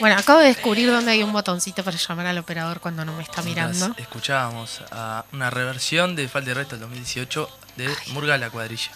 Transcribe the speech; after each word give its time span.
Bueno, 0.00 0.16
acabo 0.18 0.40
de 0.40 0.46
descubrir 0.48 0.90
dónde 0.90 1.12
hay 1.12 1.22
un 1.22 1.32
botoncito 1.32 1.82
para 1.82 1.96
llamar 1.96 2.26
al 2.26 2.38
operador 2.38 2.80
cuando 2.80 3.04
no 3.04 3.12
me 3.14 3.22
está 3.22 3.42
mirando. 3.42 3.94
Escuchábamos 3.96 4.82
a 4.90 5.24
una 5.32 5.48
reversión 5.50 6.14
de 6.16 6.28
Falta 6.28 6.50
y 6.50 6.54
Resto 6.54 6.72
del 6.76 6.80
2018 6.82 7.48
de 7.76 7.94
Murga 8.08 8.36
La 8.36 8.50
Cuadrilla. 8.50 8.90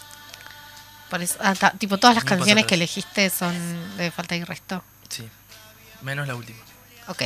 Por 1.08 1.22
eso- 1.22 1.38
ah, 1.40 1.54
ta- 1.54 1.70
tipo, 1.72 1.98
todas 1.98 2.14
las 2.16 2.24
pasa 2.24 2.36
canciones 2.36 2.66
que 2.66 2.74
elegiste 2.74 3.30
son 3.30 3.96
de 3.96 4.10
falta 4.10 4.36
y 4.36 4.44
resto. 4.44 4.84
Sí, 5.08 5.28
menos 6.02 6.28
la 6.28 6.36
última, 6.36 6.58
Ok. 7.08 7.18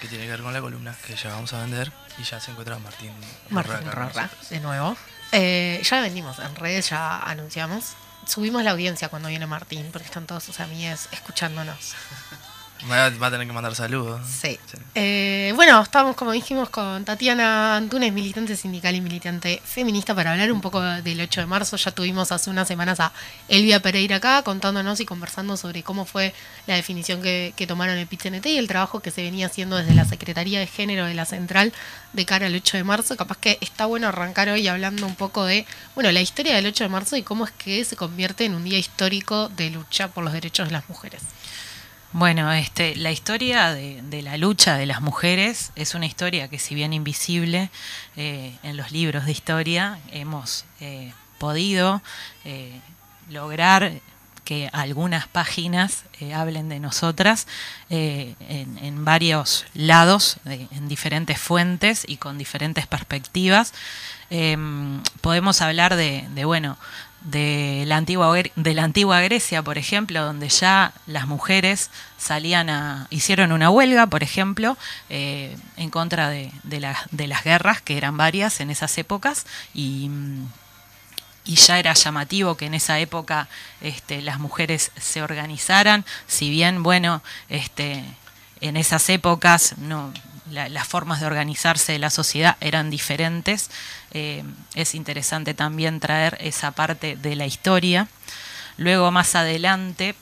que 0.00 0.08
tiene 0.08 0.24
que 0.24 0.30
ver 0.30 0.40
con 0.42 0.52
la 0.54 0.60
columna 0.60 0.94
que 1.06 1.14
ya 1.16 1.30
vamos 1.30 1.52
a 1.52 1.58
vender 1.60 1.92
y 2.18 2.22
ya 2.22 2.40
se 2.40 2.50
encuentra 2.52 2.78
Martín 2.78 3.12
Martín 3.50 3.90
Rorra 3.92 4.30
de 4.50 4.60
nuevo. 4.60 4.96
Eh, 5.32 5.82
ya 5.84 6.00
vendimos 6.00 6.38
en 6.38 6.54
redes, 6.56 6.88
ya 6.88 7.18
anunciamos. 7.18 7.92
Subimos 8.26 8.62
la 8.62 8.70
audiencia 8.70 9.08
cuando 9.10 9.28
viene 9.28 9.46
Martín, 9.46 9.90
porque 9.92 10.06
están 10.06 10.26
todos 10.26 10.42
sus 10.44 10.60
amigos 10.60 11.08
escuchándonos. 11.12 11.94
Va 12.90 13.06
a 13.06 13.30
tener 13.30 13.46
que 13.46 13.52
mandar 13.52 13.74
saludos. 13.74 14.20
Sí. 14.26 14.58
Eh, 14.94 15.52
bueno, 15.56 15.80
estábamos, 15.82 16.14
como 16.14 16.32
dijimos, 16.32 16.70
con 16.70 17.04
Tatiana 17.04 17.76
Antunes, 17.76 18.12
militante 18.12 18.56
sindical 18.56 18.94
y 18.94 19.00
militante 19.00 19.60
feminista, 19.64 20.14
para 20.14 20.32
hablar 20.32 20.52
un 20.52 20.60
poco 20.60 20.80
del 20.80 21.20
8 21.20 21.40
de 21.40 21.46
marzo. 21.46 21.76
Ya 21.76 21.90
tuvimos 21.90 22.30
hace 22.30 22.50
unas 22.50 22.68
semanas 22.68 23.00
a 23.00 23.12
Elvia 23.48 23.80
Pereira 23.80 24.16
acá, 24.16 24.42
contándonos 24.42 25.00
y 25.00 25.04
conversando 25.04 25.56
sobre 25.56 25.82
cómo 25.82 26.04
fue 26.04 26.34
la 26.66 26.76
definición 26.76 27.20
que, 27.20 27.52
que 27.56 27.66
tomaron 27.66 27.96
el 27.96 28.06
PITCNT 28.06 28.46
y 28.46 28.58
el 28.58 28.68
trabajo 28.68 29.00
que 29.00 29.10
se 29.10 29.22
venía 29.22 29.46
haciendo 29.46 29.76
desde 29.76 29.94
la 29.94 30.04
Secretaría 30.04 30.60
de 30.60 30.66
Género 30.66 31.06
de 31.06 31.14
la 31.14 31.24
Central 31.24 31.72
de 32.12 32.24
cara 32.26 32.46
al 32.46 32.54
8 32.54 32.76
de 32.76 32.84
marzo. 32.84 33.16
Capaz 33.16 33.38
que 33.38 33.58
está 33.60 33.86
bueno 33.86 34.08
arrancar 34.08 34.48
hoy 34.48 34.68
hablando 34.68 35.06
un 35.06 35.16
poco 35.16 35.44
de, 35.44 35.66
bueno, 35.94 36.12
la 36.12 36.20
historia 36.20 36.54
del 36.54 36.66
8 36.66 36.84
de 36.84 36.90
marzo 36.90 37.16
y 37.16 37.22
cómo 37.22 37.44
es 37.44 37.50
que 37.50 37.84
se 37.84 37.96
convierte 37.96 38.44
en 38.44 38.54
un 38.54 38.64
día 38.64 38.78
histórico 38.78 39.48
de 39.48 39.70
lucha 39.70 40.08
por 40.08 40.22
los 40.22 40.32
derechos 40.32 40.68
de 40.68 40.72
las 40.72 40.88
mujeres. 40.88 41.22
Bueno, 42.12 42.50
este, 42.52 42.96
la 42.96 43.10
historia 43.12 43.74
de, 43.74 44.22
la 44.22 44.38
lucha 44.38 44.78
de 44.78 44.86
las 44.86 45.02
mujeres 45.02 45.72
es 45.76 45.94
una 45.94 46.06
historia 46.06 46.48
que 46.48 46.58
si 46.58 46.74
bien 46.74 46.94
invisible 46.94 47.70
eh, 48.16 48.56
en 48.62 48.78
los 48.78 48.92
libros 48.92 49.26
de 49.26 49.32
historia 49.32 49.98
hemos 50.10 50.64
eh, 50.80 51.12
podido 51.38 52.00
eh, 52.46 52.80
lograr 53.28 53.92
que 54.44 54.70
algunas 54.72 55.28
páginas 55.28 56.04
eh, 56.20 56.32
hablen 56.32 56.70
de 56.70 56.80
nosotras 56.80 57.46
en, 57.90 59.04
varios 59.04 59.66
lados, 59.74 60.38
en 60.46 60.88
diferentes 60.88 61.38
fuentes 61.38 62.06
y 62.08 62.16
con 62.16 62.38
diferentes 62.38 62.86
perspectivas. 62.86 63.74
Em, 64.30 65.02
podemos 65.20 65.60
hablar 65.60 65.96
de, 65.96 66.26
bueno, 66.46 66.78
de 67.22 67.84
la, 67.86 67.96
antigua, 67.96 68.32
de 68.34 68.74
la 68.74 68.84
antigua 68.84 69.20
Grecia, 69.20 69.62
por 69.62 69.78
ejemplo, 69.78 70.24
donde 70.24 70.48
ya 70.48 70.92
las 71.06 71.26
mujeres 71.26 71.90
salían 72.16 72.70
a, 72.70 73.06
hicieron 73.10 73.52
una 73.52 73.70
huelga, 73.70 74.06
por 74.06 74.22
ejemplo, 74.22 74.76
eh, 75.10 75.56
en 75.76 75.90
contra 75.90 76.28
de, 76.28 76.52
de 76.62 76.94
de 77.10 77.26
las 77.26 77.44
guerras, 77.44 77.82
que 77.82 77.96
eran 77.96 78.16
varias 78.16 78.60
en 78.60 78.70
esas 78.70 78.96
épocas, 78.98 79.46
y, 79.74 80.10
y 81.44 81.56
ya 81.56 81.78
era 81.78 81.94
llamativo 81.94 82.56
que 82.56 82.66
en 82.66 82.74
esa 82.74 82.98
época 82.98 83.48
este, 83.80 84.22
las 84.22 84.38
mujeres 84.38 84.92
se 84.96 85.22
organizaran, 85.22 86.04
si 86.26 86.50
bien, 86.50 86.82
bueno, 86.82 87.22
este, 87.48 88.04
en 88.60 88.76
esas 88.76 89.08
épocas 89.08 89.76
no, 89.78 90.12
la- 90.50 90.68
las 90.68 90.86
formas 90.86 91.20
de 91.20 91.26
organizarse 91.26 91.92
de 91.92 91.98
la 91.98 92.10
sociedad 92.10 92.56
eran 92.60 92.90
diferentes, 92.90 93.70
eh, 94.12 94.44
es 94.74 94.94
interesante 94.94 95.54
también 95.54 96.00
traer 96.00 96.36
esa 96.40 96.70
parte 96.72 97.16
de 97.16 97.36
la 97.36 97.46
historia. 97.46 98.08
Luego, 98.76 99.10
más 99.10 99.34
adelante, 99.34 100.14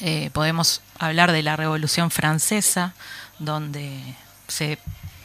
eh, 0.00 0.30
podemos 0.32 0.80
hablar 0.98 1.32
de 1.32 1.42
la 1.42 1.56
Revolución 1.56 2.10
Francesa, 2.10 2.94
donde 3.38 4.00
se, 4.48 4.78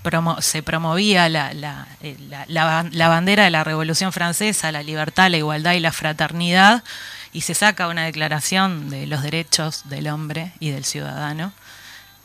promo- 0.03 0.41
se 0.41 0.61
promovía 0.63 1.29
la, 1.29 1.53
la- 1.53 1.87
eh, 2.01 2.17
la- 2.29 2.45
la 2.47 2.65
ban- 2.65 2.91
la 2.91 3.07
bandera 3.07 3.43
de 3.43 3.49
la 3.49 3.63
Revolución 3.63 4.11
Francesa, 4.11 4.71
la 4.71 4.83
libertad, 4.83 5.29
la 5.29 5.37
igualdad 5.37 5.73
y 5.73 5.79
la 5.79 5.91
fraternidad, 5.91 6.83
y 7.31 7.41
se 7.41 7.53
saca 7.55 7.87
una 7.87 8.03
declaración 8.05 8.89
de 8.89 9.07
los 9.07 9.23
derechos 9.23 9.83
del 9.89 10.07
hombre 10.07 10.51
y 10.59 10.69
del 10.69 10.85
ciudadano 10.85 11.53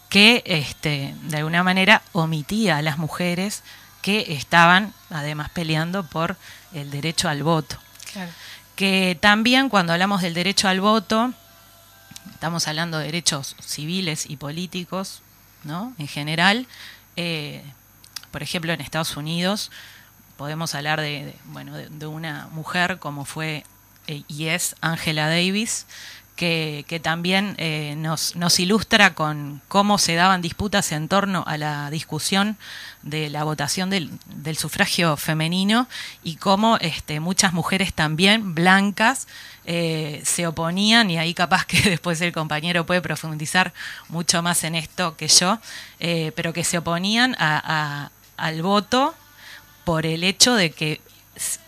que 0.08 0.42
este, 0.46 1.14
de 1.22 1.36
alguna 1.38 1.62
manera 1.62 2.02
omitía 2.12 2.78
a 2.78 2.82
las 2.82 2.98
mujeres 2.98 3.62
que 4.02 4.32
estaban 4.34 4.94
además 5.10 5.50
peleando 5.50 6.04
por 6.04 6.36
el 6.72 6.90
derecho 6.90 7.28
al 7.28 7.42
voto 7.42 7.76
Claro. 8.12 8.30
que 8.76 9.18
también 9.20 9.68
cuando 9.68 9.92
hablamos 9.92 10.22
del 10.22 10.32
derecho 10.34 10.68
al 10.68 10.80
voto, 10.80 11.32
estamos 12.32 12.66
hablando 12.68 12.98
de 12.98 13.04
derechos 13.06 13.54
civiles 13.60 14.24
y 14.30 14.36
políticos, 14.36 15.20
¿no? 15.64 15.92
En 15.98 16.08
general, 16.08 16.66
eh, 17.16 17.62
por 18.30 18.42
ejemplo, 18.42 18.72
en 18.72 18.80
Estados 18.80 19.16
Unidos 19.16 19.70
podemos 20.36 20.74
hablar 20.74 21.00
de, 21.00 21.26
de, 21.26 21.36
bueno, 21.46 21.74
de, 21.76 21.88
de 21.88 22.06
una 22.06 22.48
mujer 22.52 22.98
como 22.98 23.24
fue 23.24 23.64
eh, 24.06 24.22
y 24.28 24.46
es 24.46 24.74
Angela 24.80 25.28
Davis, 25.28 25.86
que, 26.38 27.00
también 27.02 27.56
eh, 27.58 27.96
nos, 27.96 28.60
ilustra 28.60 29.14
con 29.14 29.60
cómo 29.66 29.98
se 29.98 30.14
daban 30.14 30.40
disputas 30.40 30.92
en 30.92 31.08
torno 31.08 31.42
a 31.48 31.58
la 31.58 31.90
discusión 31.90 32.56
de 33.02 33.28
la 33.28 33.42
votación 33.42 33.90
del, 33.90 34.08
sufragio 34.56 35.16
femenino 35.16 35.88
y 36.22 36.36
cómo 36.36 36.78
este, 36.80 37.18
muchas 37.18 37.52
mujeres 37.52 37.92
también 37.92 38.54
blancas 38.54 39.26
eh, 39.64 40.22
se 40.24 40.46
oponían, 40.46 41.10
y 41.10 41.18
ahí 41.18 41.34
capaz 41.34 41.66
que 41.66 41.82
después 41.90 42.20
el 42.20 42.32
compañero 42.32 42.86
puede 42.86 43.02
profundizar 43.02 43.74
mucho 44.08 44.40
más 44.40 44.62
en 44.62 44.76
esto 44.76 45.16
que 45.16 45.26
yo, 45.26 45.58
eh, 45.98 46.30
pero 46.36 46.52
que 46.52 46.62
se 46.62 46.78
oponían 46.78 47.34
al 47.38 48.62
voto 48.62 49.16
por 49.84 50.06
el 50.06 50.22
hecho 50.22 50.54
de 50.54 50.70
que 50.70 51.00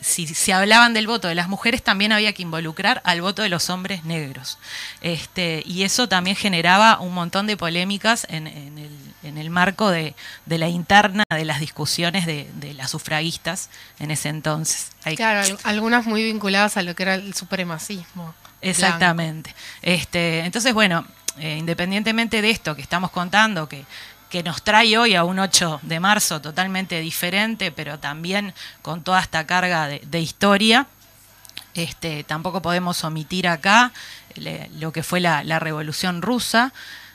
si 0.00 0.26
se 0.26 0.52
hablaban 0.52 0.94
del 0.94 1.06
voto 1.06 1.28
de 1.28 1.34
las 1.34 1.48
mujeres 1.48 1.82
también 1.82 2.12
había 2.12 2.32
que 2.32 2.42
involucrar 2.42 3.00
al 3.04 3.20
voto 3.22 3.42
de 3.42 3.48
los 3.48 3.70
hombres 3.70 4.04
negros. 4.04 4.58
Este, 5.00 5.62
y 5.66 5.84
eso 5.84 6.08
también 6.08 6.36
generaba 6.36 6.98
un 7.00 7.14
montón 7.14 7.46
de 7.46 7.56
polémicas 7.56 8.26
en, 8.28 8.46
en 8.46 8.78
el, 8.78 8.90
en 9.22 9.38
el 9.38 9.50
marco 9.50 9.90
de, 9.90 10.14
de 10.46 10.58
la 10.58 10.68
interna 10.68 11.24
de 11.30 11.44
las 11.44 11.60
discusiones 11.60 12.26
de, 12.26 12.50
de 12.54 12.74
las 12.74 12.90
sufragistas 12.90 13.70
en 13.98 14.10
ese 14.10 14.28
entonces. 14.28 14.88
Hay- 15.04 15.16
Claro, 15.16 15.40
al- 15.40 15.58
algunas 15.64 16.06
muy 16.06 16.24
vinculadas 16.24 16.76
a 16.76 16.82
lo 16.82 16.94
que 16.94 17.02
era 17.04 17.14
el 17.14 17.34
supremacismo. 17.34 18.34
Exactamente. 18.62 19.54
Este, 19.82 20.40
entonces, 20.40 20.74
bueno, 20.74 21.06
eh, 21.38 21.56
independientemente 21.58 22.42
de 22.42 22.50
esto 22.50 22.74
que 22.76 22.82
estamos 22.82 23.10
contando, 23.10 23.68
que, 23.68 23.84
que 24.30 24.42
nos 24.44 24.62
trae 24.62 24.96
hoy 24.96 25.16
a 25.16 25.24
un 25.24 25.40
8 25.40 25.80
de 25.82 26.00
marzo 26.00 26.40
totalmente 26.40 27.00
diferente, 27.00 27.72
pero 27.72 27.98
también 27.98 28.54
con 28.80 29.02
toda 29.02 29.20
esta 29.20 29.44
carga 29.44 29.88
de, 29.88 30.20
historia, 30.20 30.86
este, 31.74 32.24
tampoco 32.24 32.62
podemos 32.62 33.02
omitir 33.04 33.48
acá 33.48 33.92
lo 34.78 34.92
que 34.92 35.02
fue 35.02 35.20
la, 35.20 35.58
Revolución 35.58 36.22
Rusa. 36.22 36.72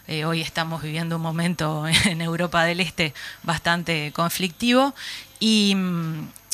Eh, 0.08 0.26
hoy 0.26 0.42
estamos 0.42 0.84
viviendo 0.84 1.16
un 1.16 1.22
momento 1.22 1.88
en 2.06 2.22
Europa 2.22 2.64
del 2.66 2.82
Este 2.82 3.14
bastante 3.44 4.12
conflictivo 4.14 4.94
y, 5.40 5.76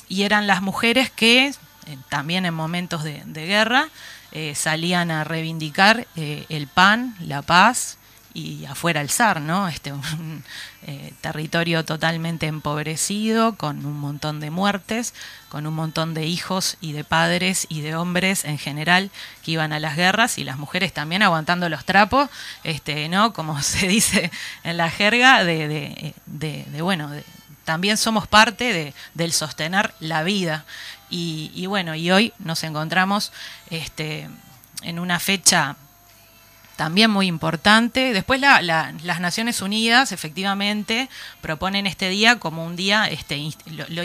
y 0.07 0.23
eran 0.23 0.45
las 0.45 0.61
mujeres 0.61 1.09
que 1.09 1.47
eh, 1.47 1.53
también 2.07 2.45
en 2.45 2.53
momentos 2.53 3.03
de, 3.03 3.23
guerra 3.25 3.89
eh, 4.31 4.53
salían 4.53 5.09
a 5.09 5.23
reivindicar 5.23 6.07
el 6.15 6.67
pan, 6.67 7.15
la 7.19 7.41
paz 7.41 7.97
y 8.33 8.65
afuera 8.65 9.01
el 9.01 9.09
zar, 9.09 9.41
¿no? 9.41 9.67
Este, 9.67 9.91
un 9.91 10.43
eh, 10.87 11.13
territorio 11.21 11.83
totalmente 11.85 12.47
empobrecido, 12.47 13.55
con 13.55 13.85
un 13.85 13.99
montón 13.99 14.39
de 14.39 14.49
muertes, 14.51 15.13
con 15.49 15.67
un 15.67 15.73
montón 15.73 16.13
de 16.13 16.25
hijos 16.25 16.77
y 16.81 16.93
de 16.93 17.03
padres 17.03 17.67
y 17.69 17.81
de 17.81 17.95
hombres 17.95 18.45
en 18.45 18.57
general 18.57 19.11
que 19.43 19.51
iban 19.51 19.73
a 19.73 19.79
las 19.79 19.95
guerras 19.95 20.37
y 20.37 20.43
las 20.43 20.57
mujeres 20.57 20.93
también 20.93 21.23
aguantando 21.23 21.67
los 21.69 21.85
trapos, 21.85 22.29
este, 22.63 23.09
¿no? 23.09 23.33
Como 23.33 23.61
se 23.63 23.87
dice 23.87 24.31
en 24.63 24.77
la 24.77 24.89
jerga, 24.89 25.43
de, 25.43 25.67
de, 25.67 26.13
de- 26.25 26.81
bueno, 26.81 27.11
también 27.65 27.97
somos 27.97 28.27
parte 28.27 28.73
de, 28.73 28.93
del 29.13 29.33
sostener 29.33 29.93
la 29.99 30.23
vida. 30.23 30.65
Y, 31.09 31.51
y 31.53 31.65
bueno, 31.65 31.93
y 31.95 32.09
hoy 32.11 32.33
nos 32.39 32.63
encontramos 32.63 33.31
este, 33.69 34.29
en 34.81 34.97
una 34.99 35.19
fecha 35.19 35.75
también 36.81 37.11
muy 37.11 37.27
importante. 37.27 38.11
Después 38.11 38.41
la- 38.41 38.59
la- 38.63 38.91
las 39.03 39.19
Naciones 39.19 39.61
Unidas 39.61 40.11
efectivamente 40.11 41.09
proponen 41.39 41.85
este 41.85 42.09
día 42.09 42.39
como 42.39 42.65
un 42.65 42.75
día, 42.75 43.05
este, 43.05 43.35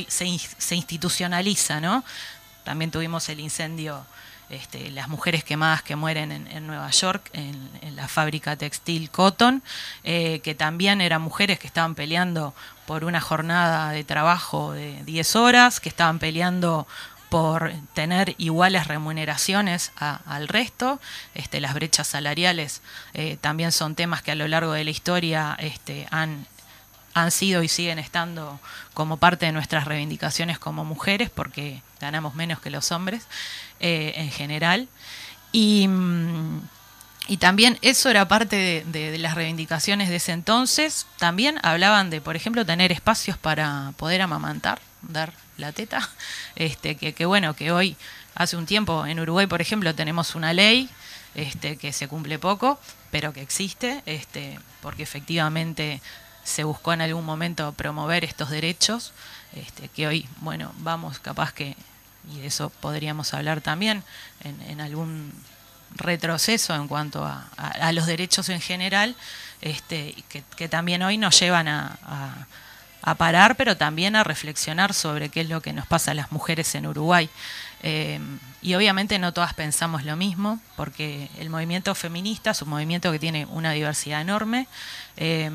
se, 0.08 0.26
in- 0.26 0.38
se 0.58 0.75
institucionaliza, 0.76 1.81
¿no? 1.81 2.05
También 2.64 2.90
tuvimos 2.90 3.31
el 3.31 3.40
incendio, 3.40 4.05
este, 4.50 4.90
las 4.90 5.08
mujeres 5.08 5.43
quemadas 5.43 5.82
que 5.82 5.96
mueren 5.96 6.31
en, 6.31 6.67
Nueva 6.67 6.90
York, 6.90 7.31
en, 7.32 7.56
en 7.81 7.96
la 7.96 8.08
fábrica 8.08 8.56
textil 8.56 9.08
Cotton, 9.08 9.62
eh, 10.05 10.40
que 10.44 10.55
también 10.55 11.00
eran 11.00 11.23
mujeres 11.23 11.58
que 11.58 11.69
estaban 11.69 11.94
peleando 11.94 12.55
por 12.87 13.05
una 13.05 13.23
jornada 13.23 13.90
de 13.93 14.05
trabajo 14.05 14.73
de 14.73 15.02
10 15.05 15.34
horas, 15.34 15.81
que 15.81 15.88
estaban 15.88 16.19
peleando 16.19 16.87
por 17.28 17.73
tener 17.94 18.34
iguales 18.38 18.87
remuneraciones 18.87 19.93
al 19.96 20.49
resto. 20.49 21.00
Este, 21.34 21.61
las 21.61 21.75
brechas 21.75 22.06
salariales 22.06 22.82
eh, 23.14 23.37
también 23.40 23.73
son 23.73 23.94
temas 23.94 24.23
que 24.23 24.32
a 24.32 24.34
lo 24.34 24.49
largo 24.49 24.73
de 24.73 24.84
la 24.84 24.90
historia 24.90 25.56
este, 25.58 26.06
han, 26.11 26.46
han 27.14 27.31
sido 27.31 27.62
y 27.62 27.69
siguen 27.69 27.99
estando 27.99 28.61
como 28.94 29.17
parte 29.17 29.46
de 29.46 29.52
nuestras 29.52 29.84
reivindicaciones 29.84 30.58
como 30.58 30.84
mujeres, 30.84 31.31
porque 31.31 31.82
ganamos 32.00 32.34
menos 32.34 32.61
que 32.61 32.70
los 32.70 32.93
hombres 32.93 33.26
eh, 33.81 34.12
en 34.17 34.31
general. 34.31 34.88
Y. 35.52 35.88
Mm, 35.88 36.61
y 37.28 37.38
también 37.38 37.78
eso 37.82 38.08
era 38.08 38.28
parte 38.28 38.84
de, 38.87 39.19
las 39.19 39.34
reivindicaciones 39.34 40.08
de 40.08 40.17
ese 40.17 40.32
entonces. 40.32 41.06
También 41.19 41.58
hablaban 41.62 42.08
de, 42.08 42.20
por 42.20 42.37
ejemplo, 42.37 42.64
tener 42.64 42.93
espacios 42.93 43.37
para 43.37 43.93
poder 43.96 44.23
amamantar, 44.23 44.81
dar 45.08 45.32
la 45.56 45.72
teta. 45.72 46.08
Este, 46.56 46.96
que, 46.96 47.26
bueno, 47.26 47.54
que 47.54 47.70
hoy, 47.72 47.96
hace 48.34 48.56
un 48.56 48.66
tiempo, 48.66 49.06
en 49.06 49.20
Uruguay, 49.20 49.46
por 49.46 49.60
ejemplo, 49.60 49.94
tenemos 49.94 50.34
una 50.34 50.52
ley 50.52 50.88
este, 51.34 51.76
que 51.76 51.92
se 51.92 52.08
cumple 52.08 52.38
poco, 52.38 52.80
pero 53.10 53.32
que 53.32 53.42
existe, 53.42 54.02
este, 54.06 54.58
porque 54.80 55.02
efectivamente 55.02 56.00
se 56.44 56.64
buscó 56.64 56.92
en 56.92 57.02
algún 57.02 57.24
momento 57.24 57.72
promover 57.72 58.24
estos 58.24 58.50
derechos, 58.50 59.12
que 59.94 60.06
hoy, 60.06 60.28
bueno, 60.38 60.72
vamos 60.78 61.18
capaz 61.18 61.52
que, 61.52 61.76
y 62.30 62.40
de 62.40 62.46
eso 62.46 62.70
podríamos 62.70 63.34
hablar 63.34 63.60
también, 63.60 64.04
en, 64.44 64.80
algún 64.80 65.32
retroceso 65.94 66.74
en 66.74 66.88
cuanto 66.88 67.24
a, 67.24 67.92
los 67.92 68.06
derechos 68.06 68.48
en 68.48 68.60
general, 68.60 69.16
que, 69.60 70.68
también 70.68 71.02
hoy 71.02 71.18
nos 71.18 71.38
llevan 71.40 71.68
a, 71.68 72.46
parar, 73.14 73.56
pero 73.56 73.76
también 73.76 74.16
a 74.16 74.24
reflexionar 74.24 74.92
sobre 74.92 75.28
qué 75.28 75.42
es 75.42 75.48
lo 75.48 75.60
que 75.60 75.72
nos 75.72 75.86
pasa 75.86 76.10
a 76.10 76.14
las 76.14 76.32
mujeres 76.32 76.74
en 76.74 76.86
Uruguay. 76.86 77.30
Eh, 77.82 78.20
y 78.62 78.74
obviamente 78.74 79.18
no 79.18 79.32
todas 79.32 79.54
pensamos 79.54 80.04
lo 80.04 80.16
mismo, 80.16 80.60
porque 80.76 81.30
el 81.38 81.48
movimiento 81.48 81.94
feminista 81.94 82.50
es 82.50 82.62
un 82.62 82.70
movimiento 82.70 83.12
que 83.12 83.18
tiene 83.18 83.46
una 83.46 83.72
diversidad 83.72 84.20
enorme. 84.20 84.66
Eh, 85.16 85.50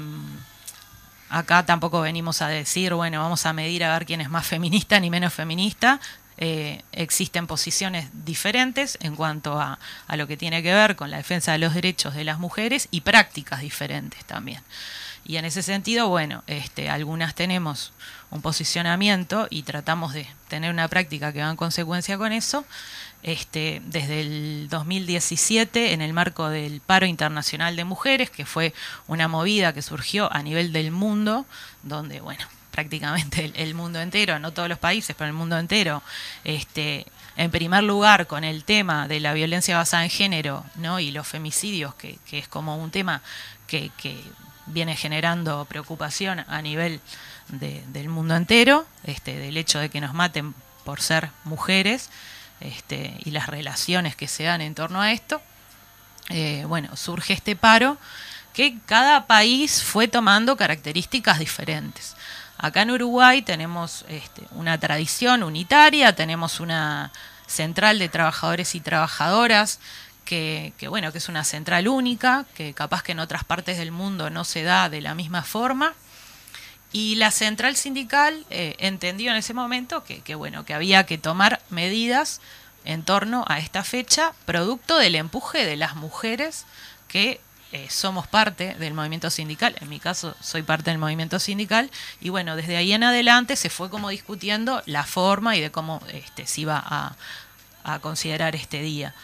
acá 1.29 1.65
tampoco 1.65 2.01
venimos 2.01 2.41
a 2.41 2.47
decir, 2.47 2.93
bueno, 2.93 3.21
vamos 3.21 3.45
a 3.45 3.53
medir 3.53 3.83
a 3.83 3.93
ver 3.93 4.05
quién 4.05 4.21
es 4.21 4.29
más 4.29 4.45
feminista 4.45 4.99
ni 4.99 5.09
menos 5.09 5.33
feminista, 5.33 5.99
eh, 6.43 6.81
existen 6.91 7.45
posiciones 7.45 8.09
diferentes 8.25 8.97
en 9.01 9.15
cuanto 9.15 9.59
a, 9.59 9.77
lo 10.15 10.25
que 10.25 10.37
tiene 10.37 10.63
que 10.63 10.73
ver 10.73 10.95
con 10.95 11.11
la 11.11 11.17
defensa 11.17 11.51
de 11.51 11.59
los 11.59 11.75
derechos 11.75 12.15
de 12.15 12.23
las 12.23 12.39
mujeres 12.39 12.87
y 12.89 13.01
prácticas 13.01 13.61
diferentes 13.61 14.25
también. 14.25 14.61
Y 15.23 15.37
en 15.37 15.45
ese 15.45 15.61
sentido, 15.61 16.09
bueno, 16.09 16.43
este, 16.47 16.89
algunas 16.89 17.35
tenemos 17.35 17.93
un 18.31 18.41
posicionamiento 18.41 19.47
y 19.49 19.63
tratamos 19.63 20.13
de 20.13 20.27
tener 20.47 20.71
una 20.71 20.87
práctica 20.87 21.31
que 21.31 21.41
va 21.41 21.49
en 21.49 21.55
consecuencia 21.55 22.17
con 22.17 22.31
eso. 22.31 22.65
Este, 23.23 23.83
desde 23.85 24.21
el 24.21 24.67
2017, 24.69 25.93
en 25.93 26.01
el 26.01 26.11
marco 26.11 26.49
del 26.49 26.81
Paro 26.81 27.05
Internacional 27.05 27.75
de 27.75 27.83
Mujeres, 27.83 28.31
que 28.31 28.45
fue 28.45 28.73
una 29.07 29.27
movida 29.27 29.73
que 29.73 29.83
surgió 29.83 30.31
a 30.33 30.41
nivel 30.41 30.73
del 30.73 30.89
mundo, 30.89 31.45
donde, 31.83 32.19
bueno, 32.19 32.43
prácticamente 32.71 33.51
el, 33.55 33.75
mundo 33.75 34.01
entero, 34.01 34.39
no 34.39 34.53
todos 34.53 34.69
los 34.69 34.79
países, 34.79 35.15
pero 35.15 35.27
el 35.27 35.33
mundo 35.33 35.59
entero, 35.59 36.01
este, 36.43 37.05
en 37.35 37.51
primer 37.51 37.83
lugar 37.83 38.25
con 38.27 38.43
el 38.43 38.63
tema 38.63 39.07
de 39.07 39.19
la 39.19 39.33
violencia 39.33 39.77
basada 39.77 40.03
en 40.03 40.09
género 40.09 40.65
¿no? 40.75 40.99
y 40.99 41.11
los 41.11 41.27
femicidios, 41.27 41.93
que, 41.95 42.17
es 42.31 42.47
como 42.47 42.77
un 42.77 42.89
tema 42.89 43.21
que, 43.67 43.91
viene 44.65 44.95
generando 44.95 45.65
preocupación 45.65 46.45
a 46.47 46.61
nivel 46.61 47.01
del 47.49 48.09
mundo 48.09 48.35
entero, 48.35 48.85
este, 49.03 49.37
del 49.37 49.57
hecho 49.57 49.79
de 49.79 49.89
que 49.89 50.01
nos 50.01 50.13
maten 50.13 50.53
por 50.85 51.01
ser 51.01 51.29
mujeres 51.43 52.09
este, 52.59 53.15
y 53.25 53.31
las 53.31 53.47
relaciones 53.47 54.15
que 54.15 54.27
se 54.27 54.43
dan 54.43 54.61
en 54.61 54.75
torno 54.75 55.01
a 55.01 55.11
esto. 55.11 55.41
Eh, 56.29 56.63
bueno, 56.67 56.95
surge 56.95 57.33
este 57.33 57.55
paro 57.55 57.97
que 58.53 58.77
cada 58.85 59.27
país 59.27 59.83
fue 59.83 60.07
tomando 60.07 60.55
características 60.57 61.39
diferentes. 61.39 62.15
Acá 62.57 62.83
en 62.83 62.91
Uruguay 62.91 63.41
tenemos 63.41 64.05
este, 64.07 64.43
una 64.51 64.77
tradición 64.79 65.43
unitaria, 65.43 66.15
tenemos 66.15 66.59
una 66.59 67.11
central 67.47 67.99
de 67.99 68.07
trabajadores 68.07 68.75
y 68.75 68.79
trabajadoras 68.79 69.79
que, 70.25 70.73
bueno, 70.87 71.11
que 71.11 71.17
es 71.17 71.27
una 71.27 71.43
central 71.43 71.87
única, 71.87 72.45
que 72.55 72.73
capaz 72.73 73.03
que 73.03 73.11
en 73.11 73.19
otras 73.19 73.43
partes 73.43 73.77
del 73.77 73.91
mundo 73.91 74.29
no 74.29 74.45
se 74.45 74.63
da 74.63 74.89
de 74.89 75.01
la 75.01 75.15
misma 75.15 75.43
forma. 75.43 75.93
Y 76.93 77.15
la 77.15 77.31
central 77.31 77.75
sindical 77.75 78.45
eh, 78.49 78.75
entendió 78.79 79.31
en 79.31 79.37
ese 79.37 79.53
momento 79.53 80.03
que, 80.03 80.35
bueno, 80.35 80.65
que 80.65 80.73
había 80.73 81.05
que 81.05 81.17
tomar 81.17 81.61
medidas 81.69 82.41
en 82.83 83.03
torno 83.03 83.45
a 83.47 83.59
esta 83.59 83.83
fecha, 83.83 84.33
producto 84.45 84.97
del 84.97 85.15
empuje 85.15 85.65
de 85.65 85.77
las 85.77 85.95
mujeres 85.95 86.65
que 87.07 87.39
eh, 87.71 87.87
somos 87.89 88.27
parte 88.27 88.75
del 88.75 88.93
movimiento 88.93 89.29
sindical, 89.29 89.75
en 89.79 89.87
mi 89.87 89.99
caso 89.99 90.35
soy 90.41 90.61
parte 90.61 90.89
del 90.89 90.99
movimiento 90.99 91.39
sindical, 91.39 91.89
y 92.19 92.27
bueno, 92.27 92.57
desde 92.57 92.75
ahí 92.75 92.91
en 92.91 93.03
adelante 93.03 93.55
se 93.55 93.69
fue 93.69 93.89
como 93.89 94.09
discutiendo 94.09 94.83
la 94.85 95.05
forma 95.05 95.55
y 95.55 95.61
de 95.61 95.71
cómo 95.71 96.01
este, 96.11 96.47
se 96.47 96.61
iba 96.61 96.83
a, 96.85 97.15
considerar 98.01 98.55
este 98.55 98.81
día. 98.81 99.15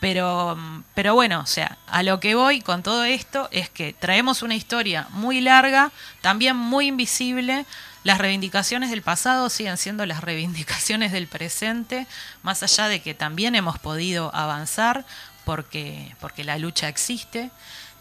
Pero, 0.00 0.58
pero 0.94 1.14
bueno, 1.14 1.40
o 1.40 1.46
sea, 1.46 1.76
a 1.86 2.02
lo 2.02 2.20
que 2.20 2.34
voy 2.34 2.62
con 2.62 2.82
todo 2.82 3.04
esto 3.04 3.48
es 3.52 3.68
que 3.68 3.92
traemos 3.92 4.42
una 4.42 4.54
historia 4.54 5.06
muy 5.10 5.40
larga, 5.40 5.92
también 6.22 6.56
muy 6.56 6.86
invisible. 6.86 7.66
Las 8.02 8.16
reivindicaciones 8.16 8.90
del 8.90 9.02
pasado 9.02 9.50
siguen 9.50 9.76
siendo 9.76 10.06
las 10.06 10.22
reivindicaciones 10.22 11.12
del 11.12 11.28
presente, 11.28 12.06
más 12.42 12.62
allá 12.62 12.88
de 12.88 13.00
que 13.00 13.12
también 13.12 13.54
hemos 13.54 13.78
podido 13.78 14.34
avanzar 14.34 15.04
porque, 15.44 16.16
porque 16.18 16.44
la 16.44 16.56
lucha 16.56 16.88
existe. 16.88 17.50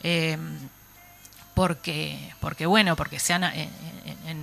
Em, 0.01 0.69
porque, 1.59 2.17
porque 2.39 2.65
bueno, 2.65 2.95
porque 2.95 3.19
se 3.19 3.33
han, 3.33 3.43
eh, 3.43 3.69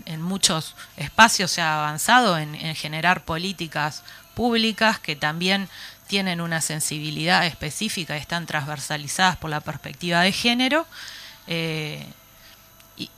en, 0.05 0.21
muchos 0.21 0.75
espacios 0.99 1.51
se 1.51 1.63
ha 1.63 1.79
avanzado 1.79 2.37
en, 2.37 2.75
generar 2.75 3.25
políticas 3.25 4.03
públicas 4.35 4.99
que 4.99 5.17
también 5.17 5.71
tienen 6.07 6.41
una 6.41 6.61
sensibilidad 6.61 7.47
específica, 7.47 8.17
están 8.17 8.47
transversalizadas 8.47 9.37
por 9.37 9.51
la 9.51 9.61
perspectiva 9.61 10.21
de 10.23 10.33
género. 10.33 10.87
Eh, 11.47 12.05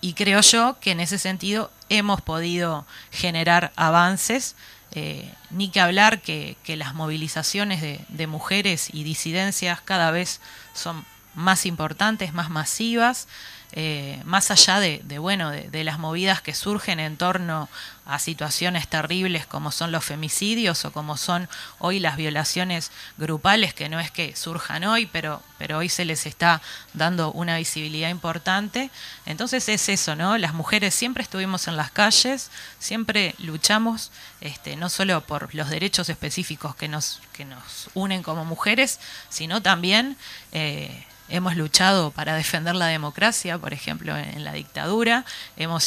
y, 0.00 0.14
creo 0.14 0.40
yo 0.40 0.76
que 0.81 0.90
en 0.90 0.99
ese 0.99 1.19
sentido 1.19 1.70
hemos 1.88 2.20
podido 2.20 2.85
generar 3.12 3.73
avances, 3.76 4.56
eh, 4.90 5.32
ni 5.50 5.70
que 5.70 5.81
hablar 5.81 6.20
que, 6.20 6.56
las 6.67 6.94
movilizaciones 6.94 7.81
de 8.08 8.26
mujeres 8.26 8.88
y 8.93 9.05
disidencias 9.05 9.81
cada 9.81 10.11
vez 10.11 10.40
son 10.75 11.05
más 11.35 11.64
importantes, 11.64 12.35
más 12.35 12.50
masivas, 12.50 13.29
eh, 13.72 14.20
más 14.24 14.50
allá 14.50 14.80
de, 14.80 15.18
bueno, 15.18 15.50
de, 15.50 15.84
las 15.84 15.98
movidas 15.98 16.40
que 16.40 16.54
surgen 16.54 17.00
en 17.00 17.18
torno 17.18 17.68
a 18.06 18.18
situaciones 18.18 18.88
terribles 18.88 19.46
como 19.46 19.70
son 19.72 19.92
los 19.92 20.06
femicidios 20.06 20.87
o 20.87 20.92
como 20.92 21.18
son 21.18 21.50
hoy 21.78 22.00
las 22.00 22.16
violaciones 22.16 22.90
grupales, 23.18 23.75
que 23.75 23.90
no 23.90 24.00
es 24.00 24.10
que 24.10 24.34
surjan 24.34 24.84
hoy, 24.84 25.04
pero, 25.04 25.42
pero 25.58 25.78
hoy 25.78 25.90
se 25.90 26.06
les 26.06 26.25
está 26.25 26.62
dando 26.94 27.30
una 27.32 27.58
visibilidad 27.58 28.08
importante. 28.08 28.90
Entonces 29.26 29.68
es 29.68 29.90
eso, 29.90 30.16
¿no? 30.16 30.38
Las 30.38 30.54
mujeres 30.54 30.94
siempre 30.94 31.22
estuvimos 31.22 31.68
en 31.68 31.76
las 31.76 31.90
calles, 31.90 32.50
siempre 32.78 33.34
luchamos, 33.38 34.10
este, 34.40 34.76
no 34.76 34.88
solo 34.88 35.20
por 35.20 35.54
los 35.54 35.68
derechos 35.68 36.08
específicos 36.08 36.75
que 36.75 36.88
nos, 36.88 37.20
que 37.34 37.44
nos 37.44 37.90
unen 37.92 38.22
como 38.22 38.46
mujeres, 38.46 38.98
sino 39.28 39.60
también... 39.60 40.16
Eh, 40.52 41.04
hemos 41.28 41.56
luchado 41.56 42.11
para 42.11 42.35
defender 42.35 42.75
la 42.75 42.87
democracia, 42.87 43.58
por 43.58 43.73
ejemplo, 43.73 44.16
en, 44.16 44.44
la 44.44 44.52
dictadura, 44.52 45.25
hemos, 45.56 45.87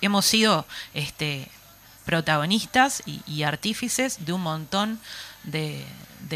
hemos 0.00 0.26
sido 0.26 0.66
este, 0.94 1.48
protagonistas 2.04 3.02
y, 3.06 3.42
artífices 3.42 4.24
de 4.24 4.32
un 4.32 4.42
montón 4.42 5.00
de, 5.44 5.84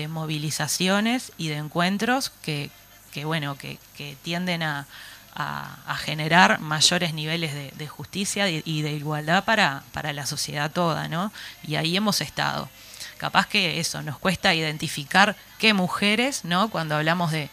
movilizaciones 0.08 1.32
y 1.38 1.48
de 1.48 1.56
encuentros 1.56 2.30
que, 2.42 2.70
bueno, 3.24 3.56
que, 3.56 3.78
tienden 4.22 4.62
a, 4.62 4.86
generar 5.98 6.60
mayores 6.60 7.12
niveles 7.12 7.76
de, 7.76 7.88
justicia 7.88 8.48
y 8.48 8.82
de 8.82 8.92
igualdad 8.92 9.44
para, 9.44 9.82
para 9.92 10.12
la 10.12 10.26
sociedad 10.26 10.70
toda, 10.70 11.08
¿no? 11.08 11.32
Y 11.66 11.74
ahí 11.74 11.96
hemos 11.96 12.20
estado 12.20 12.70
capaz 13.16 13.46
que 13.46 13.80
eso, 13.80 14.02
nos 14.02 14.18
cuesta 14.18 14.54
identificar 14.54 15.36
qué 15.58 15.74
mujeres, 15.74 16.44
¿no? 16.44 16.68
Cuando 16.68 16.96
hablamos 16.96 17.32
de, 17.32 17.50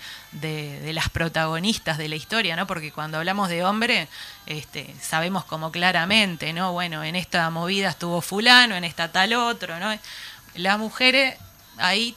las 0.94 1.10
protagonistas 1.10 1.98
de 1.98 2.08
la 2.10 2.16
historia, 2.16 2.56
¿no? 2.56 2.68
Porque 2.68 2.92
cuando 2.92 3.18
hablamos 3.18 3.50
de 3.50 3.64
hombre, 3.64 4.08
este, 4.46 4.94
sabemos 5.02 5.46
como 5.46 5.72
claramente, 5.72 6.54
¿no? 6.54 6.74
Bueno, 6.74 7.04
en 7.04 7.16
esta 7.16 7.50
movida 7.50 7.90
estuvo 7.90 8.22
fulano, 8.22 8.76
en 8.76 8.84
esta 8.84 9.12
tal 9.12 9.34
otro, 9.34 9.80
¿no? 9.80 9.98
Las 10.56 10.78
mujeres 10.78 11.36
ahí 11.78 12.16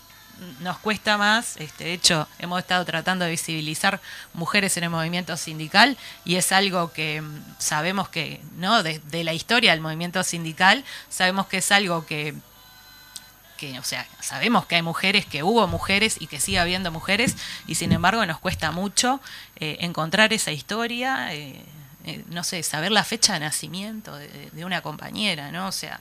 nos 0.60 0.78
cuesta 0.78 1.16
más, 1.16 1.56
este, 1.56 1.84
de 1.84 1.92
hecho 1.94 2.28
hemos 2.38 2.58
estado 2.58 2.84
tratando 2.84 3.24
de 3.24 3.30
visibilizar 3.30 4.00
mujeres 4.34 4.76
en 4.76 4.84
el 4.84 4.90
movimiento 4.90 5.34
sindical 5.38 5.96
y 6.26 6.36
es 6.36 6.52
algo 6.52 6.92
que 6.92 7.22
mm, 7.22 7.54
sabemos 7.58 8.10
que, 8.10 8.42
¿no? 8.58 8.82
de 8.82 9.24
la 9.24 9.32
historia 9.32 9.70
del 9.70 9.80
movimiento 9.80 10.22
sindical, 10.22 10.84
sabemos 11.08 11.46
que 11.46 11.58
es 11.58 11.72
algo 11.72 12.04
que 12.04 12.34
que, 13.56 13.78
o 13.78 13.82
sea, 13.82 14.06
sabemos 14.20 14.66
que 14.66 14.76
hay 14.76 14.82
mujeres, 14.82 15.26
que 15.26 15.42
hubo 15.42 15.66
mujeres 15.66 16.16
y 16.20 16.26
que 16.26 16.40
sigue 16.40 16.58
habiendo 16.58 16.90
mujeres, 16.90 17.36
y 17.66 17.74
sin 17.74 17.92
embargo 17.92 18.24
nos 18.26 18.38
cuesta 18.38 18.70
mucho 18.70 19.20
eh, 19.56 19.78
encontrar 19.80 20.32
esa 20.32 20.52
historia, 20.52 21.34
eh, 21.34 21.60
eh, 22.04 22.24
no 22.28 22.44
sé, 22.44 22.62
saber 22.62 22.92
la 22.92 23.04
fecha 23.04 23.34
de 23.34 23.40
nacimiento 23.40 24.14
de, 24.16 24.28
de 24.52 24.64
una 24.64 24.80
compañera, 24.80 25.50
¿no? 25.50 25.66
O 25.66 25.72
sea, 25.72 26.00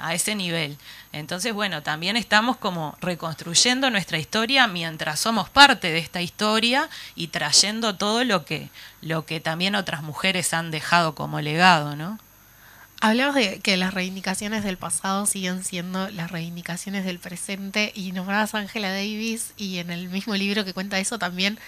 a 0.00 0.12
ese 0.12 0.34
nivel. 0.34 0.76
Entonces, 1.12 1.54
bueno, 1.54 1.84
también 1.84 2.16
estamos 2.16 2.56
como 2.56 2.96
reconstruyendo 3.00 3.90
nuestra 3.90 4.18
historia 4.18 4.66
mientras 4.66 5.20
somos 5.20 5.48
parte 5.50 5.92
de 5.92 5.98
esta 5.98 6.20
historia 6.20 6.88
y 7.14 7.28
trayendo 7.28 7.94
todo 7.94 8.24
lo 8.24 8.44
que, 8.44 8.70
lo 9.02 9.24
que 9.24 9.38
también 9.38 9.76
otras 9.76 10.02
mujeres 10.02 10.52
han 10.52 10.72
dejado 10.72 11.14
como 11.14 11.40
legado, 11.40 11.94
¿no? 11.94 12.18
Hablamos 13.04 13.34
de 13.34 13.58
que 13.58 13.76
las 13.76 13.92
reivindicaciones 13.92 14.62
del 14.62 14.76
pasado 14.76 15.26
siguen 15.26 15.64
siendo 15.64 16.08
las 16.10 16.30
reivindicaciones 16.30 17.04
del 17.04 17.18
presente 17.18 17.90
y 17.96 18.12
nombrabas 18.12 18.54
a 18.54 18.58
Angela 18.58 18.90
Davis 18.90 19.54
y 19.56 19.78
en 19.78 19.90
el 19.90 20.08
mismo 20.08 20.36
libro 20.36 20.64
que 20.64 20.72
cuenta 20.72 21.00
eso 21.00 21.18
también 21.18 21.58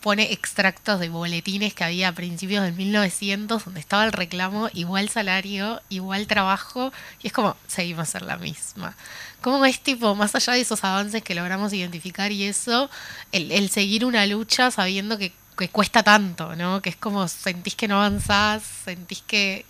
pone 0.00 0.32
extractos 0.32 0.98
de 0.98 1.10
boletines 1.10 1.74
que 1.74 1.84
había 1.84 2.08
a 2.08 2.12
principios 2.12 2.64
del 2.64 2.72
1900 2.72 3.64
donde 3.64 3.78
estaba 3.78 4.04
el 4.04 4.10
reclamo 4.10 4.68
igual 4.74 5.08
salario, 5.08 5.80
igual 5.90 6.26
trabajo 6.26 6.92
y 7.22 7.28
es 7.28 7.32
como 7.32 7.56
seguimos 7.68 8.08
a 8.08 8.10
ser 8.10 8.22
la 8.22 8.36
misma. 8.36 8.96
¿Cómo 9.42 9.64
es 9.66 9.78
tipo, 9.80 10.16
más 10.16 10.34
allá 10.34 10.54
de 10.54 10.62
esos 10.62 10.82
avances 10.82 11.22
que 11.22 11.36
logramos 11.36 11.72
identificar 11.72 12.32
y 12.32 12.46
eso, 12.46 12.90
el, 13.30 13.52
el 13.52 13.70
seguir 13.70 14.04
una 14.04 14.26
lucha 14.26 14.72
sabiendo 14.72 15.18
que, 15.18 15.32
que 15.56 15.68
cuesta 15.68 16.02
tanto, 16.02 16.56
¿no? 16.56 16.82
Que 16.82 16.90
es 16.90 16.96
como 16.96 17.28
sentís 17.28 17.76
que 17.76 17.86
no 17.86 17.98
avanzás, 17.98 18.64
sentís 18.84 19.22
que, 19.22 19.64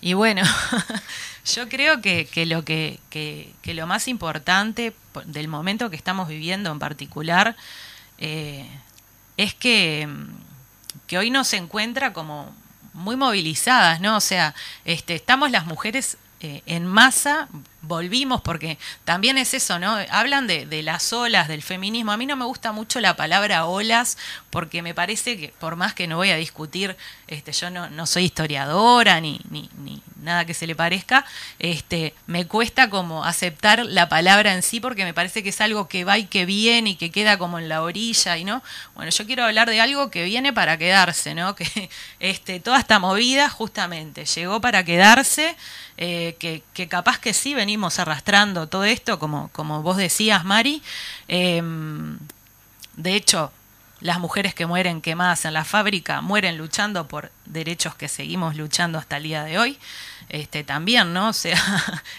y 0.00 0.14
bueno, 0.14 0.42
yo 1.54 1.68
creo 1.68 2.00
que, 2.00 2.28
lo 2.46 2.64
que, 2.64 2.98
lo 3.64 3.86
más 3.86 4.08
importante 4.08 4.94
del 5.26 5.48
momento 5.48 5.90
que 5.90 5.96
estamos 5.96 6.28
viviendo 6.28 6.70
en 6.70 6.78
particular 6.78 7.56
eh, 8.18 8.66
es 9.36 9.54
que, 9.54 10.08
que 11.06 11.18
hoy 11.18 11.30
nos 11.30 11.52
encuentra 11.52 12.12
como 12.12 12.54
muy 12.92 13.16
movilizadas, 13.16 14.00
¿no? 14.00 14.16
O 14.16 14.20
sea, 14.20 14.54
este, 14.84 15.14
estamos 15.14 15.50
las 15.50 15.66
mujeres 15.66 16.16
eh, 16.40 16.62
en 16.66 16.86
masa 16.86 17.48
volvimos, 17.82 18.40
porque 18.40 18.78
también 19.04 19.38
es 19.38 19.54
eso, 19.54 19.78
¿no? 19.78 19.96
Hablan 20.10 20.46
de, 20.46 20.66
de, 20.66 20.82
las 20.82 21.12
olas 21.12 21.48
del 21.48 21.62
feminismo. 21.62 22.12
A 22.12 22.16
mí 22.16 22.26
no 22.26 22.36
me 22.36 22.44
gusta 22.44 22.72
mucho 22.72 23.00
la 23.00 23.16
palabra 23.16 23.66
olas, 23.66 24.18
porque 24.50 24.82
me 24.82 24.94
parece 24.94 25.38
que, 25.38 25.48
por 25.58 25.76
más 25.76 25.94
que 25.94 26.06
no 26.06 26.16
voy 26.16 26.30
a 26.30 26.36
discutir, 26.36 26.96
este, 27.26 27.52
yo 27.52 27.70
no, 27.70 27.88
no 27.90 28.06
soy 28.06 28.24
historiadora 28.24 29.20
ni, 29.20 29.40
ni, 29.50 29.70
ni, 29.78 30.02
nada 30.20 30.44
que 30.44 30.52
se 30.52 30.66
le 30.66 30.74
parezca, 30.74 31.24
este, 31.58 32.14
me 32.26 32.46
cuesta 32.46 32.90
como 32.90 33.24
aceptar 33.24 33.86
la 33.86 34.08
palabra 34.08 34.52
en 34.52 34.62
sí, 34.62 34.80
porque 34.80 35.04
me 35.04 35.14
parece 35.14 35.42
que 35.42 35.48
es 35.48 35.60
algo 35.60 35.88
que 35.88 36.04
va 36.04 36.18
y 36.18 36.26
que 36.26 36.44
viene 36.44 36.90
y 36.90 36.96
que 36.96 37.10
queda 37.10 37.38
como 37.38 37.58
en 37.58 37.68
la 37.68 37.82
orilla, 37.82 38.36
y 38.36 38.44
no. 38.44 38.62
Bueno, 38.94 39.10
yo 39.10 39.24
quiero 39.26 39.44
hablar 39.44 39.70
de 39.70 39.80
algo 39.80 40.10
que 40.10 40.24
viene 40.24 40.52
para 40.52 40.76
quedarse, 40.76 41.34
¿no? 41.34 41.54
Que 41.60 41.90
este, 42.20 42.58
toda 42.58 42.78
esta 42.78 42.98
movida 42.98 43.48
justamente 43.48 44.24
llegó 44.24 44.60
para 44.60 44.84
quedarse, 44.84 45.56
eh, 45.98 46.36
que, 46.38 46.62
que 46.72 46.88
capaz 46.88 47.18
que 47.18 47.34
sí 47.34 47.54
arrastrando 47.98 48.68
todo 48.68 48.84
esto, 48.84 49.18
como, 49.18 49.48
como 49.52 49.82
vos 49.82 49.96
decías, 49.96 50.44
Mari. 50.44 50.82
Em, 51.28 52.18
de 52.96 53.14
hecho, 53.14 53.52
las 54.00 54.18
mujeres 54.18 54.54
que 54.54 54.66
mueren 54.66 55.02
quemadas 55.02 55.44
en 55.44 55.54
la 55.54 55.64
fábrica 55.64 56.20
mueren 56.20 56.56
luchando 56.56 57.06
por 57.06 57.30
derechos 57.44 57.94
que 57.94 58.08
seguimos 58.08 58.56
luchando 58.56 58.98
hasta 58.98 59.18
el 59.18 59.24
día 59.24 59.44
de 59.44 59.58
hoy. 59.58 59.78
Este, 60.30 60.64
también, 60.64 61.12
¿no? 61.12 61.28
O 61.30 61.32
sea, 61.32 61.60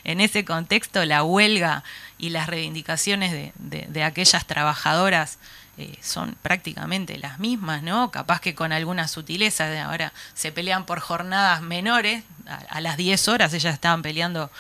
en 0.03 0.22
ese 0.22 0.46
contexto, 0.46 1.03
la 1.05 1.24
huelga 1.24 1.84
y 2.17 2.29
las 2.29 2.48
reivindicaciones 2.48 3.31
de, 3.31 3.53
de, 3.58 4.03
aquellas 4.03 4.46
trabajadoras 4.46 5.39
eh, 5.77 5.98
son 6.01 6.36
prácticamente 6.41 7.17
las 7.17 7.39
mismas, 7.39 7.81
¿no? 7.81 8.12
Capaz 8.12 8.41
que 8.41 8.53
con 8.53 8.74
algunas 8.74 9.12
sutilezas, 9.12 9.75
ahora 9.79 10.13
se 10.34 10.51
pelean 10.51 10.86
por 10.86 11.00
jornadas 11.00 11.62
menores, 11.62 12.24
a, 12.48 12.55
a 12.70 12.81
las 12.81 12.98
10 12.98 13.27
horas 13.29 13.53
ellas 13.53 13.74
estaban 13.74 14.01
peleando 14.01 14.51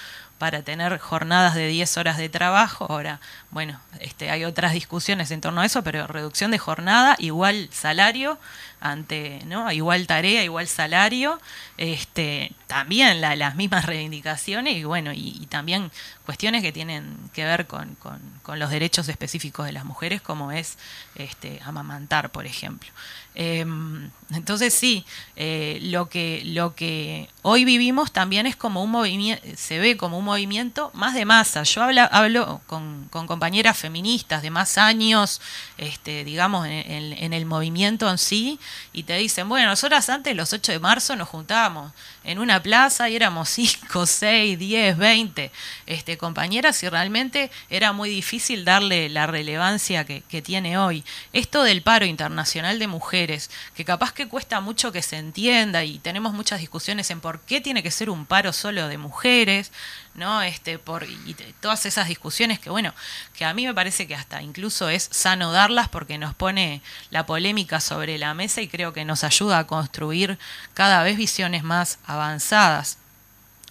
para 0.41 0.63
tener 0.63 0.97
jornadas 0.97 1.53
de 1.53 1.67
10 1.67 1.97
horas 1.97 2.17
de 2.17 2.27
trabajo. 2.27 2.87
Ahora, 2.89 3.19
bueno, 3.51 3.79
este, 3.99 4.31
hay 4.31 4.43
otras 4.43 4.73
discusiones 4.73 5.29
en 5.29 5.39
torno 5.39 5.61
a 5.61 5.67
eso, 5.67 5.83
pero 5.83 6.07
reducción 6.07 6.49
de 6.49 6.57
jornada, 6.57 7.15
igual 7.19 7.69
salario, 7.71 8.39
ante, 8.81 9.39
¿no? 9.45 9.71
Igual 9.71 10.07
tarea, 10.07 10.43
igual 10.43 10.67
salario, 10.67 11.39
este, 11.77 12.51
también 12.67 13.21
las 13.21 13.55
mismas 13.55 13.85
reivindicaciones 13.85 14.75
y 14.75 14.83
bueno, 14.83 15.11
y, 15.13 15.47
también 15.49 15.91
cuestiones 16.25 16.61
que 16.61 16.71
tienen 16.71 17.17
que 17.33 17.45
ver 17.45 17.67
con, 17.67 17.95
con, 17.95 18.59
los 18.59 18.69
derechos 18.69 19.07
específicos 19.07 19.65
de 19.65 19.71
las 19.71 19.85
mujeres, 19.85 20.21
como 20.21 20.51
es 20.51 20.77
este, 21.15 21.61
amamantar, 21.63 22.31
por 22.31 22.45
ejemplo. 22.45 22.89
Em, 23.33 24.09
entonces 24.31 24.73
sí, 24.73 25.05
eh, 25.37 25.79
lo, 25.83 26.09
que, 26.09 26.41
lo 26.45 26.75
que 26.75 27.29
hoy 27.43 27.63
vivimos 27.63 28.11
también 28.11 28.45
es 28.45 28.57
como 28.57 28.83
un 28.83 28.91
movimiento, 28.91 29.41
se 29.55 29.79
ve 29.79 29.95
como 29.95 30.17
un 30.17 30.25
movimiento 30.25 30.91
más 30.93 31.13
de 31.13 31.23
masa. 31.23 31.63
Yo 31.63 31.83
hablo, 31.83 32.01
hablo 32.11 32.61
con, 32.67 33.07
compañeras 33.09 33.77
feministas 33.77 34.41
de 34.41 34.49
más 34.49 34.77
años, 34.77 35.39
este, 35.77 36.25
digamos, 36.25 36.67
en, 36.67 37.33
el 37.33 37.45
movimiento 37.45 38.09
en 38.09 38.17
sí, 38.17 38.59
y 38.93 39.03
te 39.03 39.15
dicen, 39.17 39.47
bueno, 39.49 39.67
nosotras 39.67 40.09
antes, 40.09 40.35
los 40.35 40.53
8 40.53 40.71
de 40.71 40.79
marzo, 40.79 41.15
nos 41.15 41.29
juntábamos 41.29 41.93
en 42.23 42.39
una 42.39 42.61
plaza 42.61 43.09
y 43.09 43.15
éramos 43.15 43.49
5, 43.49 44.05
6, 44.05 44.59
10, 44.59 44.97
20 44.97 45.51
este, 45.85 46.17
compañeras 46.17 46.81
y 46.83 46.89
realmente 46.89 47.51
era 47.69 47.93
muy 47.93 48.09
difícil 48.09 48.65
darle 48.65 49.09
la 49.09 49.27
relevancia 49.27 50.05
que, 50.05 50.21
que 50.21 50.41
tiene 50.41 50.77
hoy. 50.77 51.03
Esto 51.33 51.63
del 51.63 51.81
paro 51.81 52.05
internacional 52.05 52.79
de 52.79 52.87
mujeres, 52.87 53.49
que 53.75 53.85
capaz 53.85 54.13
que 54.13 54.27
cuesta 54.27 54.61
mucho 54.61 54.91
que 54.91 55.01
se 55.01 55.17
entienda 55.17 55.83
y 55.83 55.99
tenemos 55.99 56.33
muchas 56.33 56.59
discusiones 56.59 57.09
en 57.11 57.21
por 57.21 57.41
qué 57.41 57.61
tiene 57.61 57.83
que 57.83 57.91
ser 57.91 58.09
un 58.09 58.25
paro 58.25 58.53
solo 58.53 58.87
de 58.87 58.97
mujeres, 58.97 59.71
¿no? 60.13 60.41
Este, 60.41 60.77
por, 60.77 61.03
y 61.03 61.35
todas 61.59 61.85
esas 61.85 62.07
discusiones 62.07 62.59
que, 62.59 62.69
bueno, 62.69 62.93
que 63.33 63.45
a 63.45 63.53
mí 63.53 63.65
me 63.65 63.73
parece 63.73 64.07
que 64.07 64.15
hasta 64.15 64.41
incluso 64.41 64.89
es 64.89 65.07
sano 65.11 65.51
darlas 65.51 65.89
porque 65.89 66.17
nos 66.17 66.33
pone 66.33 66.81
la 67.09 67.25
polémica 67.25 67.79
sobre 67.79 68.17
la 68.17 68.33
mesa 68.33 68.60
y 68.61 68.67
creo 68.67 68.93
que 68.93 69.05
nos 69.05 69.23
ayuda 69.23 69.59
a 69.59 69.67
construir 69.67 70.37
cada 70.73 71.03
vez 71.03 71.17
visiones 71.17 71.63
más 71.63 71.99
avanzadas 72.05 72.97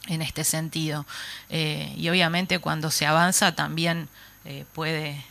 en 0.08 0.22
este 0.22 0.44
sentido. 0.44 1.06
Eh, 1.48 1.94
y 1.96 2.08
obviamente 2.08 2.58
cuando 2.58 2.90
se 2.90 3.06
avanza 3.06 3.54
también 3.54 4.08
eh, 4.44 4.64
puede 4.74 5.24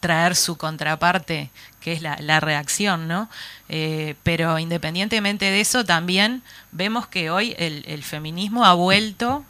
traer 0.00 0.36
su 0.36 0.56
contraparte, 0.56 1.50
que 1.80 1.92
es 1.92 2.02
la, 2.02 2.40
reacción, 2.40 3.08
¿no? 3.08 3.28
Eh, 3.68 4.14
pero 4.22 4.58
independientemente 4.58 5.46
de 5.46 5.60
eso, 5.60 5.84
también 5.84 6.42
vemos 6.70 7.08
que 7.08 7.30
hoy 7.30 7.54
el, 7.58 8.02
feminismo 8.04 8.64
ha 8.64 8.74
vuelto 8.74 9.44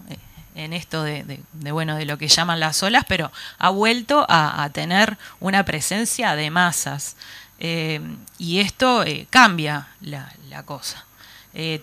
en 0.54 0.72
esto 0.72 1.02
de, 1.02 1.40
bueno 1.52 1.96
de 1.96 2.04
lo 2.04 2.18
que 2.18 2.28
llaman 2.28 2.60
las 2.60 2.82
olas, 2.82 3.04
pero 3.06 3.30
ha 3.58 3.70
vuelto 3.70 4.26
a, 4.28 4.68
tener 4.72 5.18
una 5.38 5.64
presencia 5.64 6.34
de 6.34 6.50
masas 6.50 7.16
eh, 7.58 8.00
y 8.38 8.60
esto 8.60 9.04
cambia 9.30 9.88
la, 10.00 10.32
cosa. 10.64 11.04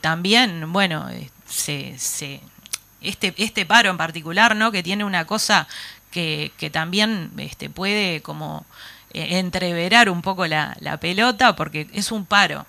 también, 0.01 0.72
bueno, 0.72 1.10
este, 1.50 2.41
este 3.01 3.65
paro 3.65 3.89
en 3.89 3.98
particular, 3.98 4.55
¿no? 4.55 4.72
Que 4.72 4.84
tiene 4.84 5.03
una 5.03 5.25
cosa 5.25 5.67
que, 6.12 6.70
también 6.72 7.32
este, 7.38 7.70
puede 7.70 8.22
como 8.22 8.65
eh, 9.12 9.39
entreverar 9.39 10.10
un 10.10 10.22
poco 10.22 10.48
la, 10.48 10.75
pelota 11.01 11.55
porque 11.55 11.88
es 11.94 12.12
un 12.12 12.25
paro 12.25 12.65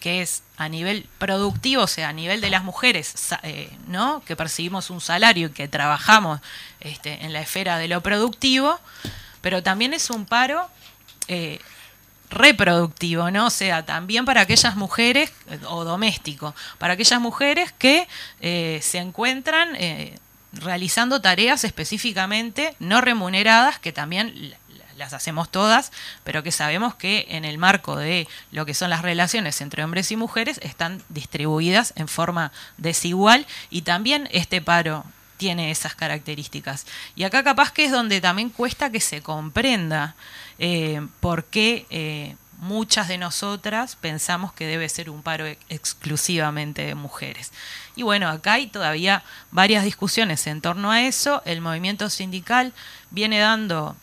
que 0.00 0.20
es 0.20 0.42
a 0.58 0.68
nivel 0.68 1.08
productivo, 1.18 1.84
o 1.84 1.86
sea, 1.86 2.10
a 2.10 2.12
nivel 2.12 2.42
de 2.42 2.50
las 2.50 2.62
mujeres, 2.62 3.14
eh, 3.42 3.70
¿no? 3.88 4.22
Que 4.26 4.36
percibimos 4.36 4.90
un 4.90 5.00
salario 5.00 5.48
y 5.48 5.50
que 5.52 5.66
trabajamos 5.66 6.40
este, 6.80 7.24
en 7.24 7.32
la 7.32 7.40
esfera 7.40 7.78
de 7.78 7.88
lo 7.88 8.02
productivo, 8.02 8.78
pero 9.40 9.62
también 9.62 9.94
es 9.94 10.10
un 10.10 10.26
paro 10.26 10.68
eh, 11.28 11.58
reproductivo, 12.34 13.30
¿no? 13.30 13.46
O 13.46 13.50
sea, 13.50 13.86
también 13.86 14.24
para 14.24 14.42
aquellas 14.42 14.76
mujeres, 14.76 15.32
o 15.68 15.84
doméstico, 15.84 16.54
para 16.78 16.94
aquellas 16.94 17.20
mujeres 17.20 17.72
que 17.72 18.08
se 18.40 18.98
encuentran 18.98 19.76
realizando 20.52 21.20
tareas 21.20 21.64
específicamente 21.64 22.76
no 22.78 23.00
remuneradas, 23.00 23.78
que 23.78 23.92
también 23.92 24.54
las 24.96 25.12
hacemos 25.12 25.50
todas, 25.50 25.90
pero 26.22 26.44
que 26.44 26.52
sabemos 26.52 26.94
que 26.94 27.26
en 27.30 27.44
el 27.44 27.58
marco 27.58 27.96
de 27.96 28.28
lo 28.52 28.64
que 28.64 28.74
son 28.74 28.90
las 28.90 29.02
relaciones 29.02 29.60
entre 29.60 29.82
hombres 29.82 30.12
y 30.12 30.16
mujeres 30.16 30.60
están 30.62 31.02
distribuidas 31.08 31.92
en 31.96 32.06
forma 32.06 32.52
desigual 32.76 33.44
y 33.70 33.82
también 33.82 34.28
este 34.30 34.62
paro 34.62 35.04
tiene 35.36 35.72
esas 35.72 35.96
características. 35.96 36.86
Y 37.16 37.24
acá 37.24 37.42
capaz 37.42 37.72
que 37.72 37.86
es 37.86 37.90
donde 37.90 38.20
también 38.20 38.50
cuesta 38.50 38.90
que 38.90 39.00
se 39.00 39.20
comprenda 39.20 40.14
eh, 40.58 41.06
por 41.20 41.44
qué, 41.44 41.86
eh, 41.90 42.36
muchas 42.58 43.08
de 43.08 43.18
nosotras 43.18 43.96
pensamos 43.96 44.52
que 44.52 44.66
debe 44.66 44.88
ser 44.88 45.10
un 45.10 45.22
paro 45.22 45.46
exclusivamente 45.68 46.84
de 46.86 46.94
mujeres. 46.94 47.52
Y 47.96 48.02
bueno, 48.02 48.28
acá 48.28 48.54
hay 48.54 48.68
todavía 48.68 49.22
varias 49.50 49.84
discusiones 49.84 50.46
en 50.46 50.60
torno 50.60 50.90
a 50.90 51.02
eso. 51.02 51.42
El 51.44 51.60
movimiento 51.60 52.08
sindical 52.08 52.72
viene 53.10 53.38
dando 53.38 53.96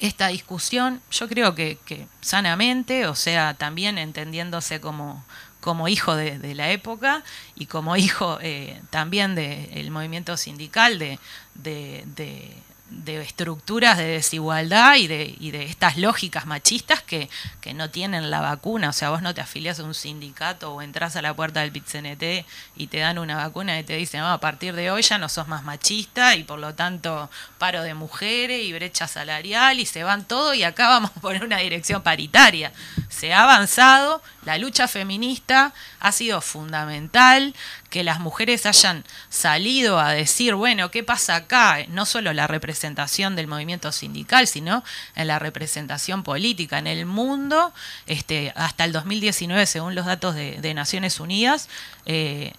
esta 0.00 0.28
discusión, 0.28 1.00
yo 1.10 1.28
creo 1.28 1.54
que, 1.54 1.78
sanamente, 2.20 3.06
o 3.06 3.14
sea, 3.14 3.54
también 3.54 3.98
entendiéndose 3.98 4.80
como, 4.80 5.24
como 5.60 5.88
hijo 5.88 6.14
de, 6.14 6.54
la 6.54 6.70
época 6.70 7.24
y 7.54 7.66
como 7.66 7.96
hijo 7.96 8.38
eh, 8.42 8.80
también 8.90 9.34
del 9.34 9.90
movimiento 9.90 10.36
sindical, 10.36 10.98
de, 10.98 11.18
de, 11.54 12.52
de 12.88 13.20
estructuras 13.20 13.98
de 13.98 14.04
desigualdad 14.04 14.94
y 14.94 15.08
de, 15.08 15.34
y 15.40 15.50
de 15.50 15.64
estas 15.64 15.96
lógicas 15.96 16.46
machistas 16.46 17.02
que, 17.02 17.28
que, 17.60 17.74
no 17.74 17.90
tienen 17.90 18.30
la 18.30 18.40
vacuna. 18.40 18.90
O 18.90 18.92
sea, 18.92 19.10
vos 19.10 19.22
no 19.22 19.34
te 19.34 19.40
afilias 19.40 19.80
a 19.80 19.84
un 19.84 19.94
sindicato 19.94 20.72
o 20.72 20.82
entras 20.82 21.16
a 21.16 21.22
la 21.22 21.34
puerta 21.34 21.60
del 21.60 21.72
PITCNT 21.72 22.46
y 22.76 22.86
te 22.86 22.98
dan 22.98 23.18
una 23.18 23.36
vacuna 23.36 23.78
y 23.78 23.82
te 23.82 23.96
dicen, 23.96 24.20
a 24.20 24.38
partir 24.38 24.74
de 24.74 24.90
hoy 24.90 25.02
ya 25.02 25.18
no 25.18 25.28
sos 25.28 25.48
más 25.48 25.64
machista 25.64 26.36
y 26.36 26.44
por 26.44 26.60
lo 26.60 26.74
tanto 26.74 27.28
paro 27.58 27.82
de 27.82 27.94
mujeres 27.94 28.64
y 28.64 28.72
brecha 28.72 29.08
salarial 29.08 29.80
y 29.80 29.86
se 29.86 30.04
van 30.04 30.24
todo 30.24 30.54
y 30.54 30.62
acá 30.62 30.88
vamos 30.88 31.10
a 31.16 31.20
poner 31.20 31.44
una 31.44 31.58
dirección 31.58 32.02
paritaria. 32.02 32.72
Se 33.08 33.32
ha 33.32 33.42
avanzado, 33.42 34.22
la 34.44 34.58
lucha 34.58 34.86
feminista 34.86 35.74
ha 35.98 36.12
sido 36.12 36.40
fundamental, 36.40 37.52
que 37.90 38.04
las 38.04 38.20
mujeres 38.20 38.66
hayan 38.66 39.04
salido 39.28 39.98
a 39.98 40.12
decir, 40.12 40.54
bueno, 40.54 40.90
¿qué 40.90 41.02
pasa 41.02 41.36
acá? 41.36 41.78
No 41.88 42.06
solo 42.06 42.32
la 42.32 42.46
representación 42.46 43.36
del 43.36 43.46
movimiento 43.46 43.92
sindical, 43.92 44.46
sino 44.46 44.84
en 45.14 45.28
la 45.28 45.38
representación 45.38 46.22
política 46.22 46.78
en 46.78 46.86
el 46.86 47.06
mundo, 47.06 47.72
este, 48.06 48.52
hasta 48.56 48.84
el 48.84 48.92
2019, 48.92 49.66
según 49.66 49.94
los 49.94 50.06
datos 50.06 50.34
de, 50.34 50.74
Naciones 50.76 51.20
Unidas, 51.20 51.68
eh, 52.04 52.52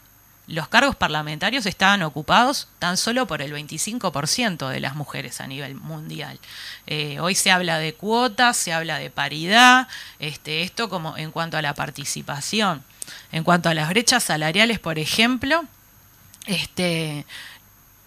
los 0.48 0.69
cargos 0.69 0.96
parlamentarios 0.96 1.65
estaban 1.65 2.01
ocupados 2.03 2.69
tan 2.79 2.96
solo 2.96 3.27
por 3.27 3.41
el 3.41 3.53
25% 3.53 4.69
de 4.69 4.79
las 4.79 4.96
mujeres 4.96 5.41
a 5.41 5.48
nivel 5.48 5.75
mundial. 5.75 6.39
Eh, 6.88 7.19
hoy 7.19 7.36
se 7.36 7.51
habla 7.51 7.79
de 7.79 7.93
cuotas, 7.93 8.55
se 8.55 8.72
habla 8.72 8.98
de 8.98 9.10
paridad, 9.10 9.89
este, 10.19 10.63
esto 10.63 10.89
como 10.89 11.17
en 11.17 11.31
cuanto 11.31 11.57
a 11.57 11.62
la 11.62 11.74
participación. 11.74 12.84
En 13.31 13.43
cuanto 13.43 13.69
a 13.69 13.73
las 13.73 13.89
brechas 13.89 14.23
salariales, 14.23 14.79
por 14.79 14.99
ejemplo, 14.99 15.63
este, 16.45 17.25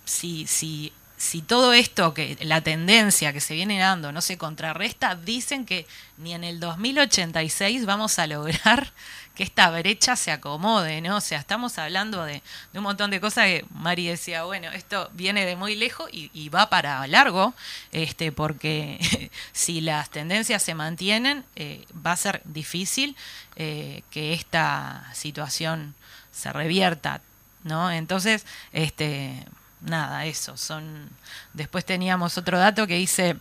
si, 0.04 0.46
si, 0.46 0.92
si 1.16 1.42
todo 1.42 1.72
esto, 1.72 2.14
que 2.14 2.36
la 2.40 2.60
tendencia 2.62 3.32
que 3.32 3.40
se 3.40 3.54
viene 3.54 3.78
dando 3.78 4.12
no 4.12 4.20
se 4.20 4.38
contrarresta, 4.38 5.14
dicen 5.14 5.66
que 5.66 5.86
ni 6.16 6.34
en 6.34 6.44
el 6.44 6.60
2086 6.60 7.84
vamos 7.86 8.18
a 8.18 8.26
lograr 8.26 8.92
que 9.40 9.44
esta 9.44 9.70
brecha 9.70 10.16
se 10.16 10.32
acomode, 10.32 11.00
¿no? 11.00 11.16
O 11.16 11.20
sea, 11.22 11.38
estamos 11.38 11.78
hablando 11.78 12.24
de, 12.24 12.42
un 12.74 12.82
montón 12.82 13.10
de 13.10 13.22
cosas 13.22 13.46
que 13.46 13.64
Mari 13.70 14.06
decía, 14.06 14.44
bueno, 14.44 14.68
esto 14.68 15.08
viene 15.14 15.46
de 15.46 15.56
muy 15.56 15.76
lejos 15.76 16.10
y, 16.12 16.50
va 16.50 16.68
para 16.68 17.06
largo, 17.06 17.54
este, 17.90 18.32
porque 18.32 19.30
si 19.52 19.80
las 19.80 20.10
tendencias 20.10 20.62
se 20.62 20.74
mantienen, 20.74 21.46
eh, 21.56 21.86
va 22.06 22.12
a 22.12 22.16
ser 22.18 22.42
difícil 22.44 23.16
eh, 23.56 24.02
que 24.10 24.34
esta 24.34 25.10
situación 25.14 25.94
se 26.32 26.52
revierta, 26.52 27.22
¿no? 27.64 27.90
Entonces, 27.90 28.44
este, 28.72 29.46
nada, 29.80 30.26
eso, 30.26 30.58
son... 30.58 31.08
Después 31.54 31.86
teníamos 31.86 32.36
otro 32.36 32.58
dato 32.58 32.86
que 32.86 32.96
dice 32.96 33.38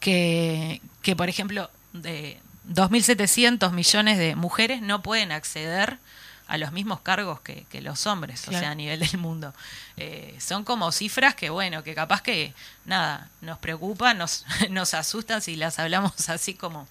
que, 0.00 0.82
que 1.02 1.14
por 1.14 1.28
ejemplo, 1.28 1.70
de, 1.92 2.40
2.700 2.68 3.72
millones 3.72 4.18
de 4.18 4.36
mujeres 4.36 4.82
no 4.82 5.02
pueden 5.02 5.32
acceder 5.32 5.98
a 6.48 6.56
los 6.56 6.72
mismos 6.72 7.00
cargos 7.00 7.40
que, 7.40 7.66
los 7.82 8.06
hombres, 8.06 8.48
o 8.48 8.50
sea, 8.50 8.70
a 8.70 8.74
nivel 8.74 9.00
del 9.00 9.18
mundo. 9.18 9.54
Eh, 9.98 10.34
son 10.40 10.64
como 10.64 10.90
cifras 10.92 11.34
que, 11.34 11.50
bueno, 11.50 11.84
que 11.84 11.94
capaz 11.94 12.22
que, 12.22 12.54
nada, 12.86 13.28
nos 13.42 13.58
preocupan, 13.58 14.16
nos, 14.16 14.46
nos 14.70 14.94
asustan 14.94 15.42
si 15.42 15.56
las 15.56 15.78
hablamos 15.78 16.28
así 16.28 16.54
como... 16.54 16.88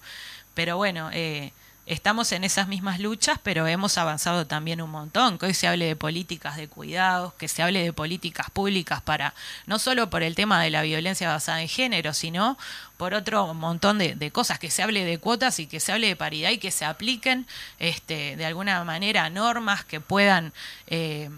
Pero 0.54 0.76
bueno, 0.76 1.10
eh, 1.12 1.52
estamos 1.88 2.32
en 2.32 2.44
esas 2.44 2.68
mismas 2.68 3.00
luchas, 3.00 3.40
pero 3.42 3.66
hemos 3.66 3.96
avanzado 3.98 4.46
también 4.46 4.82
un 4.82 4.90
montón. 4.90 5.38
Que 5.38 5.46
hoy 5.46 5.54
se 5.54 5.66
hable 5.66 5.86
de 5.86 5.96
políticas 5.96 6.56
de 6.56 6.68
cuidados, 6.68 7.32
que 7.34 7.48
se 7.48 7.62
hable 7.62 7.82
de 7.82 7.92
políticas 7.92 8.50
públicas 8.50 9.00
para, 9.00 9.34
no 9.66 9.78
solo 9.78 10.10
por 10.10 10.22
el 10.22 10.34
tema 10.34 10.62
de 10.62 10.70
la 10.70 10.82
violencia 10.82 11.28
basada 11.28 11.62
en 11.62 11.68
género, 11.68 12.12
sino 12.12 12.58
por 12.98 13.14
otro 13.14 13.54
montón 13.54 13.98
de, 13.98 14.30
cosas, 14.30 14.58
que 14.58 14.70
se 14.70 14.82
hable 14.82 15.04
de 15.04 15.18
cuotas 15.18 15.58
y 15.60 15.66
que 15.66 15.80
se 15.80 15.92
hable 15.92 16.08
de 16.08 16.16
paridad 16.16 16.50
y 16.50 16.58
que 16.58 16.70
se 16.70 16.84
apliquen 16.84 17.46
este, 17.78 18.36
de 18.36 18.44
alguna 18.44 18.84
manera 18.84 19.30
normas 19.30 19.84
que 19.84 20.00
puedan 20.00 20.52
eh, 20.88 21.30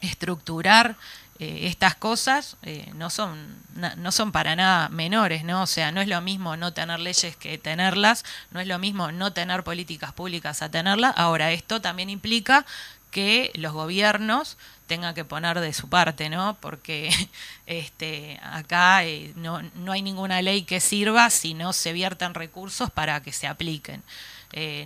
estructurar 0.00 0.96
eh, 1.40 1.68
estas 1.68 1.94
cosas 1.94 2.58
eh, 2.62 2.90
no 2.96 3.08
son 3.08 3.58
no 3.96 4.12
son 4.12 4.30
para 4.30 4.56
nada 4.56 4.90
menores, 4.90 5.42
¿no? 5.42 5.62
O 5.62 5.66
sea, 5.66 5.90
no 5.90 6.02
es 6.02 6.08
lo 6.08 6.20
mismo 6.20 6.58
no 6.58 6.74
tener 6.74 7.00
leyes 7.00 7.34
que 7.34 7.56
tenerlas, 7.56 8.26
no 8.50 8.60
es 8.60 8.66
lo 8.66 8.78
mismo 8.78 9.10
no 9.10 9.32
tener 9.32 9.64
políticas 9.64 10.12
públicas 10.12 10.60
a 10.60 10.70
tenerlas. 10.70 11.14
Ahora, 11.16 11.50
esto 11.52 11.80
también 11.80 12.10
implica 12.10 12.66
que 13.10 13.52
los 13.54 13.72
gobiernos 13.72 14.58
tengan 14.86 15.14
que 15.14 15.24
poner 15.24 15.60
de 15.60 15.72
su 15.72 15.88
parte, 15.88 16.28
¿no? 16.28 16.58
Porque 16.60 17.08
este, 17.66 18.38
acá 18.42 19.04
eh, 19.04 19.32
no, 19.36 19.62
no 19.62 19.92
hay 19.92 20.02
ninguna 20.02 20.42
ley 20.42 20.64
que 20.64 20.78
sirva 20.78 21.30
si 21.30 21.54
no 21.54 21.72
se 21.72 21.94
viertan 21.94 22.34
recursos 22.34 22.90
para 22.90 23.22
que 23.22 23.32
se 23.32 23.46
apliquen. 23.46 24.02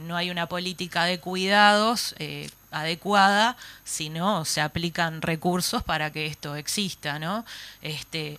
no 0.03 0.14
hay 0.17 0.31
una 0.31 0.47
política 0.47 1.05
de 1.05 1.19
cuidados 1.19 2.14
adecuada, 2.75 3.57
sino 3.85 4.45
se 4.45 4.61
aplican 4.61 5.23
recursos 5.23 5.83
para 5.83 6.13
que 6.13 6.27
esto 6.27 6.57
exista, 6.57 7.19
¿no? 7.19 7.45
Este, 7.83 8.39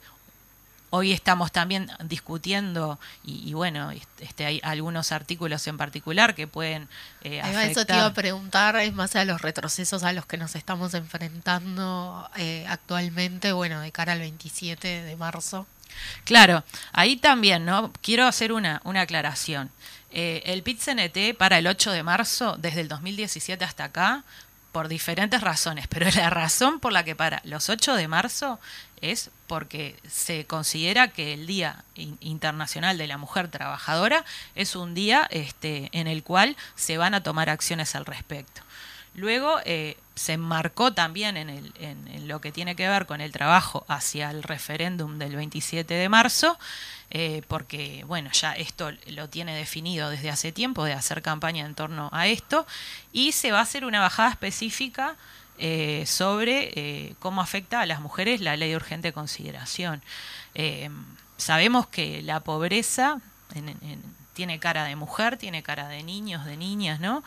hoy 0.95 1.12
estamos 1.12 1.52
también 1.52 1.91
discutiendo 2.06 3.00
y, 3.24 3.54
bueno 3.54 3.91
este 4.19 4.45
hay 4.45 4.62
algunos 4.63 5.12
artículos 5.12 5.67
en 5.67 5.78
particular 5.78 6.36
que 6.36 6.48
pueden 6.48 6.88
eh, 7.21 7.41
afectar. 7.41 7.69
eso 7.69 7.86
te 7.86 7.93
iba 7.93 8.06
a 8.06 8.13
preguntar 8.13 8.76
es 8.78 8.93
más 8.93 9.15
a 9.15 9.26
los 9.26 9.41
retrocesos 9.41 10.04
a 10.04 10.13
los 10.13 10.26
que 10.26 10.38
nos 10.38 10.56
estamos 10.56 10.93
enfrentando 10.93 12.30
eh, 12.38 12.65
actualmente 12.69 13.52
bueno 13.52 13.82
de 13.82 13.91
cara 13.91 14.13
al 14.13 14.19
27 14.19 15.04
de 15.04 15.15
marzo 15.17 15.67
claro 16.24 16.63
ahí 16.93 17.17
también 17.17 17.65
no 17.65 17.91
quiero 18.02 18.26
hacer 18.26 18.54
una 18.54 18.82
una 18.86 19.02
aclaración 19.02 19.71
eh, 20.17 20.41
el 20.45 20.63
PIT-CNT 20.63 21.36
para 21.38 21.58
el 21.58 21.67
8 21.67 21.91
de 21.91 22.01
marzo, 22.01 22.56
desde 22.58 22.80
el 22.80 22.88
2017 22.88 23.65
hasta 23.65 23.84
acá, 23.84 24.23
por 24.71 24.88
diferentes 24.88 25.41
razones, 25.41 25.88
pero 25.88 26.10
la 26.15 26.30
razón 26.30 26.80
por 26.80 26.93
la 26.93 27.04
que 27.04 27.15
para 27.15 27.41
los 27.43 27.69
8 27.69 27.95
de 27.95 28.08
marzo 28.08 28.60
es 29.01 29.30
porque 29.47 29.97
se 30.10 30.45
considera 30.45 31.10
que 31.10 31.34
el 31.34 31.47
Día 31.47 31.84
Internacional 32.21 32.97
de 32.97 33.08
la 33.08 33.17
Mujer 33.17 33.49
Trabajadora 33.49 34.23
es 34.56 34.78
un 34.78 34.93
día 34.93 35.28
este, 35.32 35.89
en 35.91 36.08
el 36.08 36.23
cual 36.23 36.56
se 36.75 36.97
van 36.97 37.13
a 37.13 37.21
tomar 37.21 37.49
acciones 37.49 37.93
al 37.93 38.06
respecto. 38.06 38.62
Luego 39.15 39.60
eh, 39.63 39.95
se 40.15 40.34
enmarcó 40.34 40.93
también 40.93 41.38
en, 41.38 42.28
lo 42.28 42.41
que 42.41 42.51
tiene 42.51 42.75
que 42.75 42.88
ver 42.88 43.06
con 43.06 43.21
el 43.21 43.32
trabajo 43.32 43.86
hacia 43.88 44.30
el 44.30 44.43
referéndum 44.43 45.17
del 45.17 45.36
27 45.36 45.93
de 45.93 46.10
marzo, 46.10 46.58
eh, 47.12 47.41
porque 47.47 48.04
bueno, 48.08 48.30
ya 48.34 48.54
esto 48.54 48.91
lo 49.08 49.30
tiene 49.30 49.56
definido 49.56 50.10
desde 50.10 50.30
hace 50.30 50.51
tiempo 50.51 50.84
de 50.84 50.93
hacer 50.93 51.21
campaña 51.21 51.65
en 51.65 51.75
torno 51.75 52.10
a 52.12 52.28
esto, 52.28 52.67
y 53.13 53.32
se 53.32 53.51
va 53.51 53.60
a 53.60 53.62
hacer 53.62 53.86
una 53.86 54.01
bajada 54.01 54.30
específica 54.32 55.15
eh, 55.58 56.04
sobre 56.06 57.15
cómo 57.19 57.41
afecta 57.41 57.80
a 57.80 57.86
las 57.86 58.01
mujeres 58.01 58.41
la 58.41 58.58
ley 58.58 58.71
de 58.71 58.75
urgente 58.75 59.13
consideración. 59.13 60.01
sabemos 61.38 61.88
que 61.88 62.21
la 62.21 62.41
pobreza 62.41 63.21
tiene 64.34 64.60
cara 64.60 64.84
de 64.84 64.97
mujer, 64.97 65.38
tiene 65.38 65.63
cara 65.63 65.88
de 65.88 66.04
niños, 66.04 66.43
de 66.45 66.58
niñas, 66.58 66.99
¿no? 66.99 67.23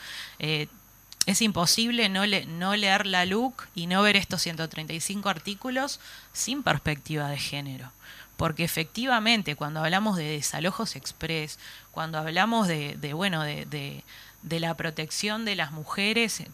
Es 1.29 1.43
imposible 1.43 2.09
no, 2.09 2.25
leer 2.25 3.07
la 3.07 3.27
LUC 3.27 3.69
y 3.75 3.87
no 3.87 4.01
ver 4.01 4.17
estos 4.17 4.41
135 4.41 5.29
artículos 5.29 6.01
sin 6.33 6.63
perspectiva 6.63 7.29
de 7.29 7.37
género. 7.37 7.93
Porque 8.39 8.65
efectivamente, 8.65 9.55
cuando 9.55 9.81
hablamos 9.81 10.17
de 10.17 10.25
desalojos 10.25 10.97
express, 10.97 11.59
cuando 11.91 12.17
hablamos 12.17 12.67
de, 12.67 12.97
bueno, 13.13 13.43
de, 13.43 14.05
la 14.49 14.75
protección 14.75 15.45
de 15.45 15.55
las 15.55 15.71
mujeres 15.71 16.45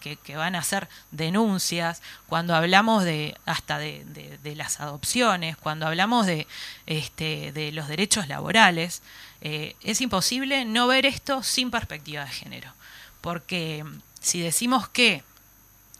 que, 0.00 0.36
van 0.36 0.56
a 0.56 0.58
hacer 0.58 0.88
denuncias, 1.12 2.02
cuando 2.26 2.56
hablamos 2.56 3.04
de 3.04 3.36
hasta 3.46 3.78
de, 3.78 4.54
las 4.56 4.80
adopciones, 4.80 5.56
cuando 5.56 5.86
hablamos 5.86 6.26
de, 6.26 6.48
este, 6.86 7.70
los 7.70 7.86
derechos 7.86 8.26
laborales, 8.26 9.00
eh, 9.42 9.76
es 9.80 10.00
imposible 10.00 10.64
no 10.64 10.88
ver 10.88 11.06
esto 11.06 11.44
sin 11.44 11.70
perspectiva 11.70 12.24
de 12.24 12.30
género. 12.32 12.72
Porque 13.20 13.84
si 14.24 14.40
decimos 14.40 14.88
que 14.88 15.22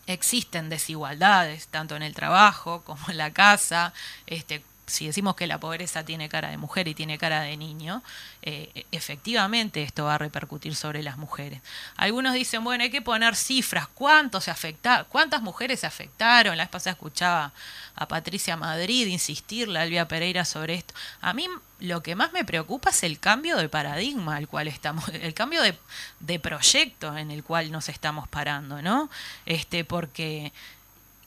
existen 0.07 0.71
desigualdades, 0.71 1.69
tanto 1.69 1.95
en 1.95 2.03
el 2.03 2.15
trabajo 2.15 2.83
como 2.83 3.11
en 3.11 3.19
la 3.19 3.33
casa, 3.33 3.93
este, 4.27 4.65
si 4.87 5.07
decimos 5.07 5.35
que 5.35 5.47
la 5.47 5.59
pobreza 5.59 6.05
tiene 6.05 6.29
cara 6.29 6.51
de 6.51 6.59
mujer 6.59 6.89
y 6.89 6.95
tiene 6.95 7.19
cara 7.19 7.41
de 7.41 7.57
niño, 7.57 8.03
eh, 8.43 8.85
efectivamente 8.93 9.83
esto 9.83 10.05
va 10.05 10.17
a 10.17 10.19
repercutir 10.19 10.75
sobre 10.75 11.03
las 11.03 11.17
mujeres. 11.17 11.61
Algunos 11.97 12.35
dicen, 12.35 12.63
bueno, 12.65 12.85
hay 12.85 12.91
que 12.91 13.03
poner 13.03 13.35
cifras, 13.35 13.89
¿cuántos 13.89 14.45
se 14.45 14.51
afecta, 14.51 15.05
cuántas 15.05 15.43
mujeres 15.43 15.81
se 15.81 15.87
afectaron? 15.87 16.57
La 16.57 16.65
vez 16.65 16.71
pasada 16.71 16.93
escuchaba 16.93 17.53
a 17.95 18.09
Patricia 18.09 18.57
Madrid 18.57 19.07
insistirle 19.07 19.79
a 19.79 19.85
Elvia 19.85 20.09
Pereira 20.09 20.45
sobre 20.45 20.75
esto. 20.75 20.95
A 21.21 21.33
mí 21.33 21.49
lo 21.81 22.03
que 22.03 22.15
más 22.15 22.33
me 22.33 22.45
preocupa 22.45 22.91
es 22.91 23.03
el 23.03 23.19
cambio 23.19 23.57
de 23.57 23.69
paradigma 23.69 24.37
al 24.37 24.49
cual 24.49 24.69
estamos, 24.69 25.09
el 25.13 25.35
cambio 25.35 25.63
de, 25.63 25.79
de 26.21 26.39
proyecto 26.39 27.17
en 27.17 27.31
el 27.31 27.43
cual 27.43 27.73
nos 27.73 27.89
estamos 27.89 28.29
parando, 28.29 28.83
¿no? 28.83 29.11
Este, 29.47 29.85
porque 29.85 30.53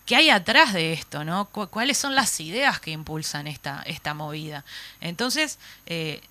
¿Qué 0.07 0.15
hay 0.15 0.29
atrás 0.29 0.71
de 0.71 0.93
esto? 0.93 1.25
¿no? 1.25 1.45
¿Cuáles 1.49 1.97
son 1.97 2.15
las 2.15 2.39
ideas 2.39 2.79
que 2.79 2.91
impulsan 2.91 3.45
esta, 3.45 3.83
esta 3.85 4.13
movida? 4.13 4.63
Entonces, 5.01 5.59
eh, 5.85 6.21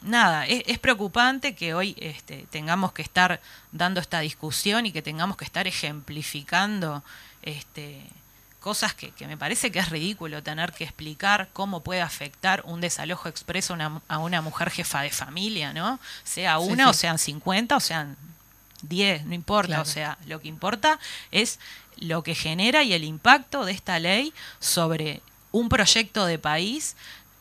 nada, 0.00 0.46
es, 0.46 0.78
preocupante 0.78 1.54
que 1.54 1.74
hoy 1.74 1.94
este, 1.98 2.46
tengamos 2.50 2.92
que 2.92 3.02
estar 3.02 3.42
dando 3.72 4.00
esta 4.00 4.20
discusión 4.20 4.86
y 4.86 4.90
que 4.90 5.02
tengamos 5.02 5.36
que 5.36 5.44
estar 5.44 5.66
ejemplificando 5.66 7.04
este, 7.42 8.02
cosas 8.60 8.94
que, 8.94 9.12
me 9.26 9.36
parece 9.36 9.70
que 9.70 9.80
es 9.80 9.90
ridículo 9.90 10.42
tener 10.42 10.72
que 10.72 10.84
explicar 10.84 11.50
cómo 11.52 11.82
puede 11.82 12.00
afectar 12.00 12.62
un 12.64 12.80
desalojo 12.80 13.28
expreso 13.28 13.76
a 14.08 14.18
una 14.18 14.40
mujer 14.40 14.70
jefa 14.70 15.02
de 15.02 15.10
familia, 15.10 15.74
¿no? 15.74 16.00
Sea 16.24 16.58
una 16.58 16.88
o 16.88 16.94
sean 16.94 17.18
50 17.18 17.76
o 17.76 17.80
sean 17.80 18.16
10, 18.88 19.26
no 19.26 19.34
importa, 19.34 19.80
o 19.80 19.84
sea, 19.84 20.18
lo 20.26 20.40
que 20.40 20.48
importa 20.48 20.98
es 21.30 21.58
lo 21.98 22.22
que 22.22 22.34
genera 22.34 22.82
y 22.82 22.92
el 22.92 23.04
impacto 23.04 23.64
de 23.64 23.72
esta 23.72 23.98
ley 23.98 24.32
sobre 24.60 25.22
un 25.52 25.68
proyecto 25.68 26.26
de 26.26 26.38
país 26.38 26.96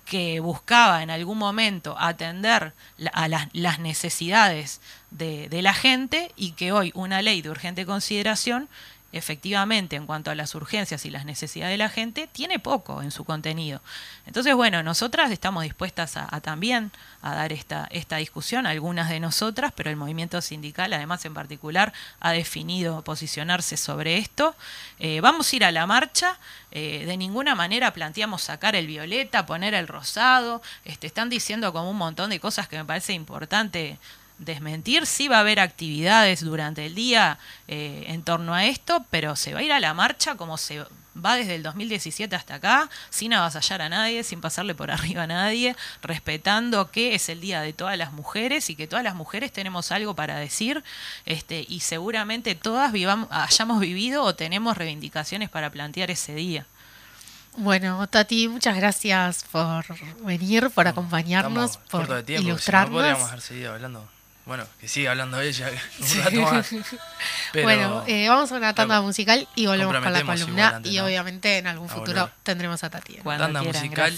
que 0.05 0.39
buscaba 0.39 1.01
en 1.01 1.09
algún 1.09 1.37
momento 1.37 1.95
atender 1.99 2.73
a 3.11 3.27
las, 3.27 3.79
necesidades 3.79 4.79
de, 5.09 5.49
de, 5.49 5.61
la 5.61 5.73
gente 5.73 6.31
y 6.35 6.51
que 6.51 6.71
hoy 6.71 6.91
una 6.93 7.21
ley 7.23 7.41
de 7.41 7.49
urgente 7.49 7.85
consideración 7.85 8.69
efectivamente 9.15 9.95
en 9.95 10.05
cuanto 10.05 10.29
a 10.29 10.35
las 10.35 10.55
urgencias 10.55 11.05
y 11.05 11.09
las 11.09 11.23
necesidades 11.23 11.73
de 11.73 11.77
la 11.77 11.89
gente, 11.89 12.27
tiene 12.27 12.59
poco 12.59 13.01
en 13.01 13.11
su 13.11 13.23
contenido. 13.23 13.81
Entonces, 14.25 14.53
bueno, 14.53 14.83
nosotras 14.83 15.31
estamos 15.31 15.63
dispuestas 15.63 16.17
a, 16.17 16.27
también 16.41 16.91
a 17.21 17.33
dar 17.33 17.53
esta, 17.53 17.87
esta 17.91 18.17
discusión, 18.17 18.67
algunas 18.67 19.09
de 19.09 19.21
nosotras, 19.21 19.71
pero 19.73 19.89
el 19.89 19.95
movimiento 19.95 20.41
sindical, 20.41 20.91
además 20.91 21.23
en 21.23 21.33
particular, 21.33 21.93
ha 22.19 22.33
definido 22.33 23.03
posicionarse 23.03 23.77
sobre 23.77 24.17
esto. 24.17 24.53
Eh, 24.99 25.21
vamos 25.21 25.51
a 25.51 25.55
ir 25.55 25.63
a 25.63 25.71
la 25.71 25.87
marcha, 25.87 26.37
eh, 26.71 27.05
de 27.05 27.15
ninguna 27.15 27.55
manera 27.55 27.93
planteamos 27.93 28.41
sacar 28.41 28.75
el 28.75 28.85
violeta, 28.85 29.45
poner 29.45 29.73
el 29.73 29.87
rosado, 29.87 30.61
este, 30.83 31.07
están 31.07 31.29
diciendo 31.29 31.71
como 31.71 31.89
un 31.89 31.97
montón 31.97 32.31
de 32.31 32.41
cosas 32.41 32.67
que 32.67 32.77
me 32.77 32.83
parece 32.83 33.13
importante 33.13 33.97
desmentir. 34.37 35.05
Sí 35.05 35.27
va 35.27 35.37
a 35.37 35.39
haber 35.41 35.59
actividades 35.59 36.43
durante 36.43 36.85
el 36.85 36.95
día 36.95 37.39
eh, 37.67 38.05
en 38.07 38.23
torno 38.23 38.53
a 38.53 38.65
esto, 38.65 39.05
pero 39.09 39.35
se 39.35 39.53
va 39.53 39.59
a 39.59 39.63
ir 39.63 39.71
a 39.71 39.79
la 39.79 39.93
marcha 39.93 40.35
como 40.35 40.57
se 40.57 40.83
va 41.23 41.35
desde 41.35 41.55
el 41.55 41.63
2017 41.63 42.35
hasta 42.35 42.55
acá, 42.55 42.89
sin 43.09 43.33
avasallar 43.33 43.81
a 43.81 43.89
nadie, 43.89 44.23
sin 44.23 44.41
pasarle 44.41 44.75
por 44.75 44.91
arriba 44.91 45.23
a 45.23 45.27
nadie, 45.27 45.75
respetando 46.01 46.91
que 46.91 47.15
es 47.15 47.29
el 47.29 47.41
día 47.41 47.61
de 47.61 47.73
todas 47.73 47.97
las 47.97 48.11
mujeres 48.11 48.69
y 48.69 48.75
que 48.75 48.87
todas 48.87 49.03
las 49.03 49.15
mujeres 49.15 49.51
tenemos 49.51 49.91
algo 49.91 50.15
para 50.15 50.37
decir 50.37 50.83
este, 51.25 51.65
y 51.67 51.79
seguramente 51.79 52.55
todas 52.55 52.91
vivamos, 52.91 53.29
hayamos 53.31 53.79
vivido 53.79 54.23
o 54.23 54.35
tenemos 54.35 54.77
reivindicaciones 54.77 55.49
para 55.49 55.69
plantear 55.69 56.11
ese 56.11 56.35
día. 56.35 56.65
Bueno, 57.57 58.05
Tati, 58.09 58.49
muchas 58.49 58.75
gracias 58.75 59.45
por 59.49 59.85
venir, 60.25 60.69
por 60.71 60.89
acompañarnos, 60.89 61.77
por 61.77 62.25
ilustrarnos. 62.27 63.01
podríamos 63.01 63.29
haber 63.29 63.41
seguido 63.41 63.73
hablando 63.73 64.14
bueno, 64.45 64.63
que 64.79 64.87
siga 64.87 65.11
hablando 65.11 65.41
ella 65.41 65.71
un 65.99 66.23
rato 66.23 66.41
más. 66.41 66.69
bueno, 67.53 68.03
eh, 68.07 68.29
vamos 68.29 68.51
a 68.51 68.55
una 68.55 68.73
tanda 68.73 69.01
musical 69.01 69.47
y 69.55 69.65
volvemos 69.65 69.95
con 69.95 70.13
la 70.13 70.23
columna. 70.23 70.81
Y 70.83 70.99
obviamente 70.99 71.57
en 71.57 71.67
algún 71.67 71.89
futuro 71.89 72.29
tendremos 72.43 72.83
a 72.83 72.89
Tati. 72.89 73.15
Tanda 73.23 73.63
musical 73.63 74.15